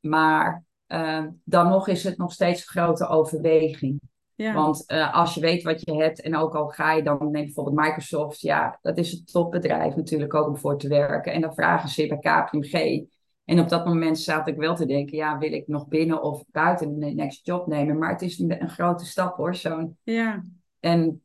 Maar 0.00 0.64
eh, 0.86 1.24
dan 1.44 1.68
nog 1.68 1.88
is 1.88 2.04
het 2.04 2.16
nog 2.18 2.32
steeds 2.32 2.60
een 2.60 2.82
grote 2.82 3.06
overweging. 3.06 4.00
ja, 4.34 4.54
Want 4.54 4.86
eh, 4.86 5.14
als 5.14 5.34
je 5.34 5.40
weet 5.40 5.62
wat 5.62 5.80
je 5.80 5.94
hebt 5.94 6.20
en 6.20 6.36
ook 6.36 6.54
al 6.54 6.68
ga 6.68 6.92
je 6.92 7.02
dan 7.02 7.18
neem 7.30 7.44
bijvoorbeeld 7.44 7.76
Microsoft, 7.76 8.40
ja, 8.40 8.78
dat 8.82 8.98
is 8.98 9.12
een 9.12 9.24
topbedrijf 9.24 9.96
natuurlijk 9.96 10.34
ook 10.34 10.48
om 10.48 10.56
voor 10.56 10.78
te 10.78 10.88
werken. 10.88 11.32
En 11.32 11.40
dan 11.40 11.54
vragen 11.54 11.88
ze 11.88 12.02
je 12.02 12.08
bij 12.08 12.18
KPMG. 12.18 13.04
En 13.44 13.60
op 13.60 13.68
dat 13.68 13.86
moment 13.86 14.18
zat 14.18 14.48
ik 14.48 14.56
wel 14.56 14.74
te 14.74 14.86
denken, 14.86 15.16
ja, 15.16 15.38
wil 15.38 15.52
ik 15.52 15.68
nog 15.68 15.88
binnen 15.88 16.22
of 16.22 16.44
buiten 16.50 16.98
de 16.98 17.06
next 17.06 17.46
job 17.46 17.66
nemen? 17.66 17.98
Maar 17.98 18.10
het 18.10 18.22
is 18.22 18.38
een, 18.38 18.62
een 18.62 18.70
grote 18.70 19.04
stap 19.04 19.36
hoor, 19.36 19.54
zo'n. 19.54 19.96
ja, 20.02 20.42
En 20.80 21.22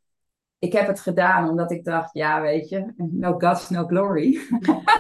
ik 0.60 0.74
heb 0.74 0.88
het 0.88 1.00
gedaan 1.00 1.50
omdat 1.50 1.72
ik 1.72 1.84
dacht, 1.84 2.14
ja, 2.14 2.42
weet 2.42 2.70
je, 2.70 2.94
no 2.98 3.38
guts, 3.38 3.70
no 3.70 3.86
glory. 3.86 4.40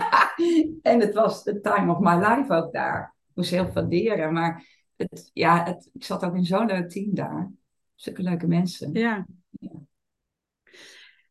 en 0.82 1.00
het 1.00 1.14
was 1.14 1.44
the 1.44 1.60
time 1.60 1.92
of 1.92 2.00
my 2.00 2.28
life 2.28 2.54
ook 2.54 2.74
daar. 2.74 3.16
Ik 3.30 3.36
moest 3.36 3.50
heel 3.50 3.72
veel 3.72 3.88
leren, 3.88 4.34
maar 4.34 4.66
het, 4.96 5.30
ja, 5.34 5.64
het, 5.64 5.90
ik 5.94 6.04
zat 6.04 6.26
ook 6.26 6.36
in 6.36 6.46
zo'n 6.46 6.66
leuk 6.66 6.90
team 6.90 7.16
daar. 7.16 7.52
Zulke 7.96 8.22
leuke 8.22 8.48
mensen. 8.48 8.94
ja. 8.94 9.26
Ja. 9.52 9.72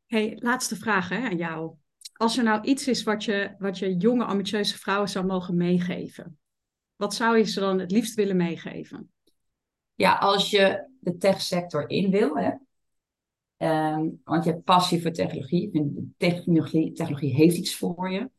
Hey, 0.06 0.36
laatste 0.40 0.76
vraag 0.76 1.08
hè, 1.08 1.16
aan 1.16 1.36
jou. 1.36 1.74
Als 2.18 2.36
er 2.38 2.44
nou 2.44 2.64
iets 2.64 2.88
is 2.88 3.02
wat 3.02 3.24
je, 3.24 3.54
wat 3.58 3.78
je 3.78 3.96
jonge, 3.96 4.24
ambitieuze 4.24 4.78
vrouwen 4.78 5.08
zou 5.08 5.26
mogen 5.26 5.56
meegeven, 5.56 6.38
wat 6.96 7.14
zou 7.14 7.38
je 7.38 7.44
ze 7.44 7.60
dan 7.60 7.78
het 7.78 7.90
liefst 7.90 8.14
willen 8.14 8.36
meegeven? 8.36 9.12
Ja, 9.94 10.14
als 10.18 10.50
je 10.50 10.88
de 11.00 11.16
techsector 11.16 11.90
in 11.90 12.10
wil, 12.10 12.36
hè, 12.36 12.50
ehm, 13.56 14.08
want 14.24 14.44
je 14.44 14.50
hebt 14.50 14.64
passie 14.64 15.02
voor 15.02 15.10
technologie, 15.10 15.70
technologie, 16.16 16.92
technologie 16.92 17.34
heeft 17.34 17.56
iets 17.56 17.76
voor 17.76 18.10
je, 18.10 18.30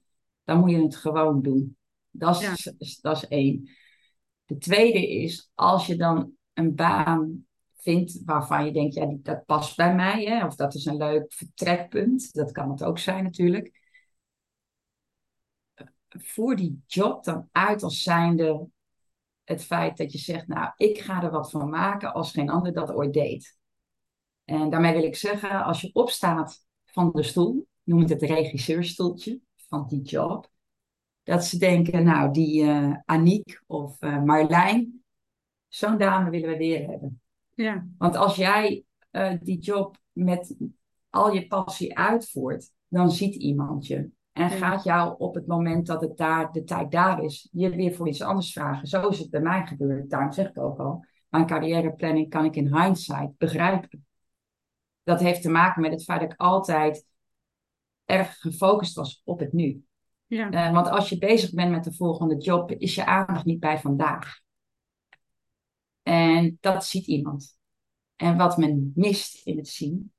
dan 0.43 0.59
moet 0.59 0.71
je 0.71 0.81
het 0.81 0.95
gewoon 0.95 1.41
doen. 1.41 1.77
Dat 2.11 2.41
is, 2.41 2.73
is- 2.77 2.99
dat 3.01 3.15
is 3.17 3.27
één. 3.27 3.69
De 4.45 4.57
tweede 4.57 5.07
is, 5.09 5.51
als 5.55 5.85
je 5.87 5.95
dan 5.95 6.31
een 6.53 6.75
baan 6.75 7.45
vindt 7.81 8.21
waarvan 8.25 8.65
je 8.65 8.71
denkt, 8.71 8.93
ja, 8.93 9.15
dat 9.21 9.45
past 9.45 9.75
bij 9.75 9.95
mij, 9.95 10.23
hè, 10.23 10.45
of 10.45 10.55
dat 10.55 10.73
is 10.73 10.85
een 10.85 10.97
leuk 10.97 11.33
vertrekpunt, 11.33 12.33
dat 12.33 12.51
kan 12.51 12.69
het 12.69 12.83
ook 12.83 12.99
zijn 12.99 13.23
natuurlijk. 13.23 13.77
Voer 16.09 16.55
die 16.55 16.83
job 16.87 17.23
dan 17.23 17.49
uit 17.51 17.83
als 17.83 18.01
zijnde 18.01 18.67
het 19.43 19.63
feit 19.63 19.97
dat 19.97 20.11
je 20.11 20.17
zegt, 20.17 20.47
nou, 20.47 20.71
ik 20.75 20.99
ga 20.99 21.23
er 21.23 21.31
wat 21.31 21.51
van 21.51 21.69
maken 21.69 22.13
als 22.13 22.31
geen 22.31 22.49
ander 22.49 22.73
dat 22.73 22.91
ooit 22.91 23.13
deed. 23.13 23.57
En 24.45 24.69
daarmee 24.69 24.93
wil 24.93 25.03
ik 25.03 25.15
zeggen, 25.15 25.63
als 25.63 25.81
je 25.81 25.89
opstaat 25.93 26.65
van 26.85 27.11
de 27.11 27.23
stoel, 27.23 27.67
noem 27.83 27.99
het 27.99 28.09
het 28.09 28.21
regisseurstoeltje 28.21 29.39
van 29.55 29.87
die 29.87 30.01
job, 30.01 30.51
dat 31.23 31.45
ze 31.45 31.57
denken, 31.57 32.03
nou, 32.03 32.31
die 32.31 32.63
eh 32.63 32.93
Aniek 33.05 33.63
of 33.67 34.01
eh, 34.01 34.23
Marlijn, 34.23 35.03
zo'n 35.67 35.97
dame 35.97 36.29
willen 36.29 36.49
we 36.49 36.57
weer 36.57 36.87
hebben. 36.87 37.18
Ja, 37.63 37.85
Want 37.97 38.15
als 38.15 38.35
jij 38.35 38.83
eh, 39.11 39.33
die 39.41 39.59
job 39.59 39.97
met 40.11 40.55
al 41.09 41.33
je 41.33 41.47
passie 41.47 41.97
uitvoert, 41.97 42.71
dan 42.87 43.11
ziet 43.11 43.35
iemand 43.35 43.87
je. 43.87 44.09
En 44.31 44.49
Ja. 44.49 44.55
gaat 44.55 44.83
jou 44.83 45.15
op 45.17 45.35
het 45.35 45.47
moment 45.47 45.87
dat 45.87 46.01
het 46.01 46.17
daar, 46.17 46.51
de 46.51 46.63
tijd 46.63 46.91
daar 46.91 47.23
is, 47.23 47.49
je 47.51 47.69
weer 47.69 47.93
voor 47.93 48.07
iets 48.07 48.21
anders 48.21 48.51
vragen. 48.51 48.87
Zo 48.87 49.07
is 49.07 49.19
het 49.19 49.29
bij 49.29 49.41
mij 49.41 49.65
gebeurd. 49.65 50.09
Daarom 50.09 50.31
zeg 50.31 50.49
ik 50.49 50.59
ook 50.59 50.79
al, 50.79 51.05
mijn 51.29 51.45
carrièreplanning 51.45 52.29
kan 52.29 52.45
ik 52.45 52.55
in 52.55 52.75
hindsight 52.77 53.37
begrijpen. 53.37 54.05
Dat 55.03 55.19
heeft 55.19 55.41
te 55.41 55.49
maken 55.49 55.81
met 55.81 55.91
het 55.91 56.03
feit 56.03 56.19
dat 56.19 56.31
ik 56.31 56.39
altijd 56.39 57.05
erg 58.05 58.37
gefocust 58.37 58.95
was 58.95 59.21
op 59.25 59.39
het 59.39 59.53
nu. 59.53 59.83
ja, 60.27 60.49
Eh, 60.49 60.71
want 60.73 60.89
als 60.89 61.09
je 61.09 61.17
bezig 61.17 61.53
bent 61.53 61.71
met 61.71 61.83
de 61.83 61.93
volgende 61.93 62.37
job, 62.37 62.71
is 62.71 62.95
je 62.95 63.05
aandacht 63.05 63.45
niet 63.45 63.59
bij 63.59 63.79
vandaag. 63.79 64.39
En 66.03 66.57
dat 66.61 66.85
ziet 66.85 67.07
iemand. 67.07 67.57
En 68.15 68.37
wat 68.37 68.57
men 68.57 68.91
mist 68.95 69.45
in 69.45 69.57
het 69.57 69.67
zien, 69.67 70.11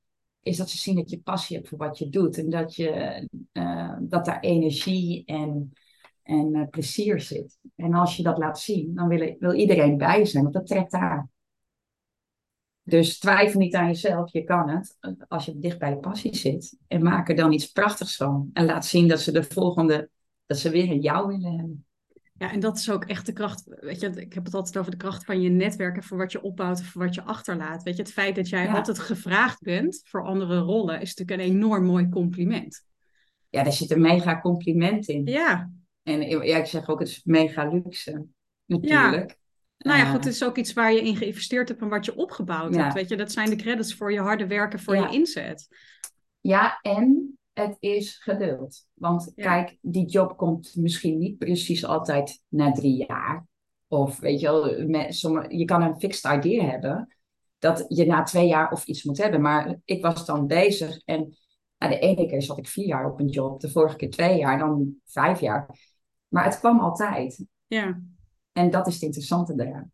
is 0.42 0.56
dat 0.56 0.70
ze 0.70 0.78
zien 0.78 0.94
dat 0.94 1.10
je 1.10 1.20
passie 1.20 1.56
hebt 1.56 1.68
voor 1.68 1.78
wat 1.78 1.98
je 1.98 2.08
doet. 2.08 2.38
En 2.38 2.50
dat, 2.50 2.74
je, 2.76 2.90
eh, 3.52 3.96
dat 4.00 4.24
daar 4.24 4.40
energie 4.40 5.24
en, 5.24 5.72
en 6.22 6.54
eh, 6.54 6.68
plezier 6.68 7.20
zit. 7.20 7.58
En 7.76 7.94
als 7.94 8.16
je 8.16 8.22
dat 8.22 8.38
laat 8.38 8.60
zien, 8.60 8.94
dan 8.94 9.08
wil, 9.08 9.36
wil 9.38 9.52
iedereen 9.52 9.96
bij 9.96 10.24
zijn, 10.24 10.42
want 10.42 10.54
dat 10.54 10.66
trekt 10.66 10.92
aan. 10.92 11.30
Dus 12.82 13.18
twijfel 13.18 13.60
niet 13.60 13.74
aan 13.74 13.86
jezelf, 13.86 14.32
je 14.32 14.44
kan 14.44 14.68
het. 14.68 14.98
Als 15.28 15.44
je 15.44 15.58
dicht 15.58 15.78
bij 15.78 15.90
je 15.90 15.96
passie 15.96 16.36
zit. 16.36 16.76
En 16.86 17.02
maak 17.02 17.28
er 17.28 17.36
dan 17.36 17.52
iets 17.52 17.70
prachtigs 17.72 18.16
van. 18.16 18.50
En 18.52 18.64
laat 18.64 18.86
zien 18.86 19.08
dat 19.08 19.20
ze 19.20 19.32
de 19.32 19.42
volgende, 19.42 20.10
dat 20.46 20.58
ze 20.58 20.70
weer 20.70 20.94
jou 20.94 21.26
willen 21.26 21.56
hebben. 21.56 21.84
Ja, 22.40 22.52
en 22.52 22.60
dat 22.60 22.76
is 22.78 22.90
ook 22.90 23.04
echt 23.04 23.26
de 23.26 23.32
kracht. 23.32 23.62
Weet 23.66 24.00
je, 24.00 24.08
ik 24.08 24.32
heb 24.32 24.44
het 24.44 24.54
altijd 24.54 24.78
over 24.78 24.90
de 24.90 24.96
kracht 24.96 25.24
van 25.24 25.40
je 25.40 25.48
netwerk 25.48 25.96
en 25.96 26.02
voor 26.02 26.18
wat 26.18 26.32
je 26.32 26.42
opbouwt 26.42 26.78
en 26.78 26.84
voor 26.84 27.02
wat 27.04 27.14
je 27.14 27.22
achterlaat. 27.22 27.82
Weet 27.82 27.96
je, 27.96 28.02
het 28.02 28.12
feit 28.12 28.34
dat 28.36 28.48
jij 28.48 28.64
Ja. 28.64 28.72
altijd 28.72 28.98
gevraagd 28.98 29.60
bent 29.62 30.00
voor 30.04 30.24
andere 30.24 30.58
rollen 30.58 31.00
is 31.00 31.14
natuurlijk 31.14 31.48
een 31.48 31.54
enorm 31.54 31.84
mooi 31.84 32.08
compliment. 32.08 32.84
Ja, 33.48 33.62
daar 33.62 33.72
zit 33.72 33.90
een 33.90 34.00
mega 34.00 34.40
compliment 34.40 35.08
in. 35.08 35.26
Ja, 35.26 35.70
En 36.02 36.20
ja, 36.46 36.56
ik 36.56 36.66
zeg 36.66 36.88
ook, 36.88 36.98
het 36.98 37.08
is 37.08 37.20
mega 37.24 37.68
luxe. 37.68 38.24
Natuurlijk. 38.64 39.38
nou 39.78 39.98
ja, 39.98 40.04
Eh, 40.04 40.10
goed, 40.10 40.24
het 40.24 40.34
is 40.34 40.44
ook 40.44 40.56
iets 40.56 40.72
waar 40.72 40.92
je 40.92 41.00
in 41.02 41.16
geïnvesteerd 41.16 41.68
hebt 41.68 41.80
en 41.80 41.88
wat 41.88 42.04
je 42.04 42.16
opgebouwd 42.16 42.74
Ja. 42.74 42.82
hebt. 42.82 42.94
Weet 42.94 43.08
je, 43.08 43.16
dat 43.16 43.32
zijn 43.32 43.50
de 43.50 43.56
credits 43.56 43.94
voor 43.94 44.12
je 44.12 44.20
harde 44.20 44.46
werken, 44.46 44.78
voor 44.80 44.94
Ja. 44.94 45.08
je 45.08 45.14
inzet. 45.14 45.68
Ja, 46.40 46.78
en 46.82 47.38
het 47.60 47.76
is 47.80 48.16
geduld. 48.16 48.86
Want 48.94 49.32
Ja. 49.34 49.44
kijk, 49.44 49.78
die 49.80 50.06
job 50.06 50.36
komt 50.36 50.76
misschien 50.76 51.18
niet 51.18 51.38
precies 51.38 51.84
altijd 51.84 52.42
na 52.48 52.72
drie 52.72 53.06
jaar. 53.06 53.46
Of 53.88 54.18
weet 54.18 54.40
je 54.40 54.46
wel, 54.46 54.88
met 54.88 55.14
sommige, 55.14 55.56
je 55.56 55.64
kan 55.64 55.82
een 55.82 56.00
fixed 56.00 56.32
idea 56.32 56.64
hebben 56.64 57.16
dat 57.58 57.84
je 57.88 58.06
na 58.06 58.22
twee 58.22 58.46
jaar 58.46 58.70
of 58.72 58.84
iets 58.84 59.04
moet 59.04 59.18
hebben. 59.18 59.40
Maar 59.40 59.80
ik 59.84 60.02
was 60.02 60.26
dan 60.26 60.46
bezig 60.46 61.02
en 61.04 61.36
nou, 61.78 61.92
de 61.92 61.98
ene 61.98 62.26
keer 62.26 62.42
zat 62.42 62.58
ik 62.58 62.68
vier 62.68 62.86
jaar 62.86 63.12
op 63.12 63.20
een 63.20 63.28
job, 63.28 63.60
de 63.60 63.70
vorige 63.70 63.96
keer 63.96 64.10
twee 64.10 64.38
jaar, 64.38 64.58
dan 64.58 64.94
vijf 65.04 65.40
jaar. 65.40 65.78
Maar 66.28 66.44
het 66.44 66.58
kwam 66.58 66.80
altijd. 66.80 67.44
Ja. 67.66 68.00
En 68.52 68.70
dat 68.70 68.86
is 68.86 68.94
het 68.94 69.02
interessante 69.02 69.54
daaraan. 69.54 69.92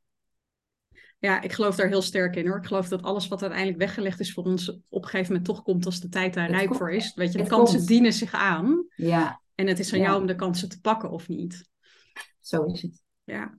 Ja, 1.18 1.40
ik 1.42 1.52
geloof 1.52 1.76
daar 1.76 1.88
heel 1.88 2.02
sterk 2.02 2.36
in 2.36 2.46
hoor. 2.46 2.56
Ik 2.56 2.66
geloof 2.66 2.88
dat 2.88 3.02
alles 3.02 3.28
wat 3.28 3.40
uiteindelijk 3.42 3.78
weggelegd 3.80 4.20
is 4.20 4.32
voor 4.32 4.44
ons 4.44 4.68
op 4.88 5.02
een 5.02 5.08
gegeven 5.08 5.26
moment 5.32 5.44
toch 5.44 5.62
komt 5.62 5.86
als 5.86 6.00
de 6.00 6.08
tijd 6.08 6.34
daar 6.34 6.44
Het 6.44 6.52
rijp 6.54 6.66
komt. 6.66 6.78
voor 6.78 6.90
is. 6.92 7.14
Weet 7.14 7.32
je, 7.32 7.38
de 7.38 7.46
kansen 7.48 7.76
komt. 7.76 7.88
dienen 7.88 8.12
zich 8.12 8.32
aan. 8.32 8.86
Ja, 8.96 9.40
En 9.54 9.66
het 9.66 9.78
is 9.78 9.92
aan 9.92 9.98
Ja. 9.98 10.04
jou 10.04 10.20
om 10.20 10.26
de 10.26 10.34
kansen 10.34 10.68
te 10.68 10.80
pakken 10.80 11.10
of 11.10 11.28
niet. 11.28 11.68
zo 12.40 12.64
is 12.64 12.82
het. 12.82 13.02
Ja. 13.24 13.58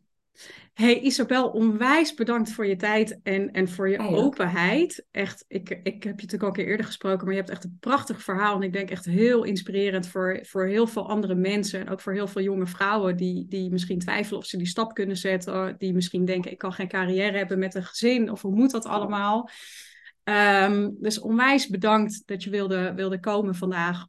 Hey 0.74 1.00
Isabel, 1.00 1.50
onwijs 1.50 2.14
bedankt 2.14 2.52
voor 2.52 2.66
je 2.66 2.76
tijd 2.76 3.20
en, 3.24 3.52
en 3.52 3.70
voor 3.70 3.90
je 3.90 4.00
ook. 4.00 4.16
openheid. 4.16 5.06
Echt, 5.12 5.46
ik, 5.48 5.70
ik 5.70 6.04
heb 6.04 6.04
je 6.04 6.10
natuurlijk 6.10 6.44
al 6.44 6.48
een 6.48 6.54
keer 6.54 6.68
eerder 6.68 6.86
gesproken, 6.86 7.26
maar 7.26 7.34
je 7.34 7.40
hebt 7.40 7.52
echt 7.52 7.64
een 7.64 7.78
prachtig 7.80 8.22
verhaal. 8.22 8.56
En 8.56 8.62
ik 8.62 8.74
denk 8.74 8.90
echt 8.90 9.06
heel 9.06 9.44
inspirerend 9.44 10.08
voor, 10.08 10.40
voor 10.42 10.66
heel 10.66 10.88
veel 10.88 11.10
andere 11.10 11.36
mensen. 11.36 11.80
En 11.80 11.90
ook 11.90 12.02
voor 12.02 12.14
heel 12.14 12.28
veel 12.28 12.42
jonge 12.42 12.68
vrouwen 12.68 13.16
die, 13.16 13.46
die 13.48 13.72
misschien 13.72 14.00
twijfelen 14.00 14.40
of 14.40 14.46
ze 14.46 14.58
die 14.58 14.68
stap 14.68 14.94
kunnen 14.94 15.18
zetten. 15.18 15.76
Die 15.78 15.94
misschien 15.94 16.26
denken, 16.26 16.52
ik 16.52 16.58
kan 16.58 16.74
geen 16.74 16.88
carrière 16.88 17.38
hebben 17.38 17.60
met 17.60 17.76
een 17.76 17.86
gezin. 17.86 18.32
Of 18.32 18.42
hoe 18.42 18.56
moet 18.56 18.72
dat 18.72 18.86
allemaal? 18.86 19.50
Ehm, 20.24 20.90
dus 20.94 21.20
onwijs 21.20 21.68
bedankt 21.68 22.22
dat 22.26 22.44
je 22.44 22.50
wilde, 22.50 22.94
wilde 22.94 23.20
komen 23.20 23.56
vandaag. 23.56 24.08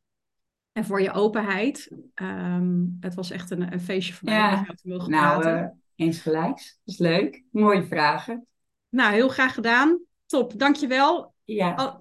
En 0.72 0.84
voor 0.84 1.02
je 1.02 1.12
openheid. 1.12 1.90
Ehm, 2.14 2.84
het 3.00 3.14
was 3.14 3.30
echt 3.30 3.50
een, 3.50 3.72
een 3.72 3.80
feestje 3.80 4.14
voor 4.14 4.28
mij. 4.28 4.34
Ja, 4.34 4.66
nou, 5.06 5.48
uh, 5.48 5.66
eens 5.98 6.20
gelijks. 6.20 6.78
Dat 6.84 6.94
is 6.94 7.00
leuk. 7.00 7.42
Mooie 7.50 7.87
vragen. 7.87 8.46
Nou, 8.88 9.12
heel 9.12 9.28
graag 9.28 9.54
gedaan. 9.54 10.00
Top, 10.26 10.58
dankjewel. 10.58 11.34
Ja. 11.44 12.00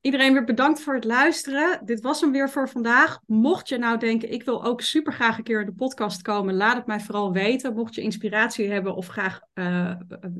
Iedereen 0.00 0.32
weer 0.32 0.44
bedankt 0.44 0.80
voor 0.80 0.94
het 0.94 1.04
luisteren. 1.04 1.80
Dit 1.84 2.00
was 2.00 2.20
hem 2.20 2.32
weer 2.32 2.50
voor 2.50 2.68
vandaag. 2.68 3.18
Mocht 3.26 3.68
je 3.68 3.78
nou 3.78 3.98
denken, 3.98 4.32
ik 4.32 4.42
wil 4.42 4.64
ook 4.64 4.80
super 4.80 5.12
graag 5.12 5.38
een 5.38 5.44
keer 5.44 5.60
in 5.60 5.66
de 5.66 5.72
podcast 5.72 6.22
komen, 6.22 6.54
laat 6.54 6.76
het 6.76 6.86
mij 6.86 7.00
vooral 7.00 7.32
weten. 7.32 7.74
Mocht 7.74 7.94
je 7.94 8.00
inspiratie 8.00 8.70
hebben 8.70 8.94
of 8.94 9.06
graag 9.06 9.40
uh, 9.54 9.94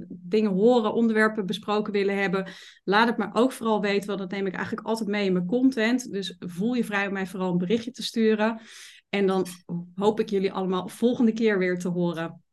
dingen 0.08 0.50
horen, 0.50 0.94
onderwerpen 0.94 1.46
besproken 1.46 1.92
willen 1.92 2.16
hebben, 2.16 2.46
laat 2.84 3.08
het 3.08 3.16
me 3.16 3.28
ook 3.32 3.52
vooral 3.52 3.80
weten, 3.80 4.06
want 4.06 4.18
dat 4.18 4.30
neem 4.30 4.46
ik 4.46 4.54
eigenlijk 4.54 4.86
altijd 4.86 5.08
mee 5.08 5.26
in 5.26 5.32
mijn 5.32 5.46
content. 5.46 6.12
Dus 6.12 6.36
voel 6.38 6.74
je 6.74 6.84
vrij 6.84 7.06
om 7.06 7.12
mij 7.12 7.26
vooral 7.26 7.52
een 7.52 7.58
berichtje 7.58 7.90
te 7.90 8.02
sturen. 8.02 8.60
En 9.08 9.26
dan 9.26 9.46
hoop 9.94 10.20
ik 10.20 10.28
jullie 10.28 10.52
allemaal 10.52 10.88
volgende 10.88 11.32
keer 11.32 11.58
weer 11.58 11.78
te 11.78 11.88
horen. 11.88 12.43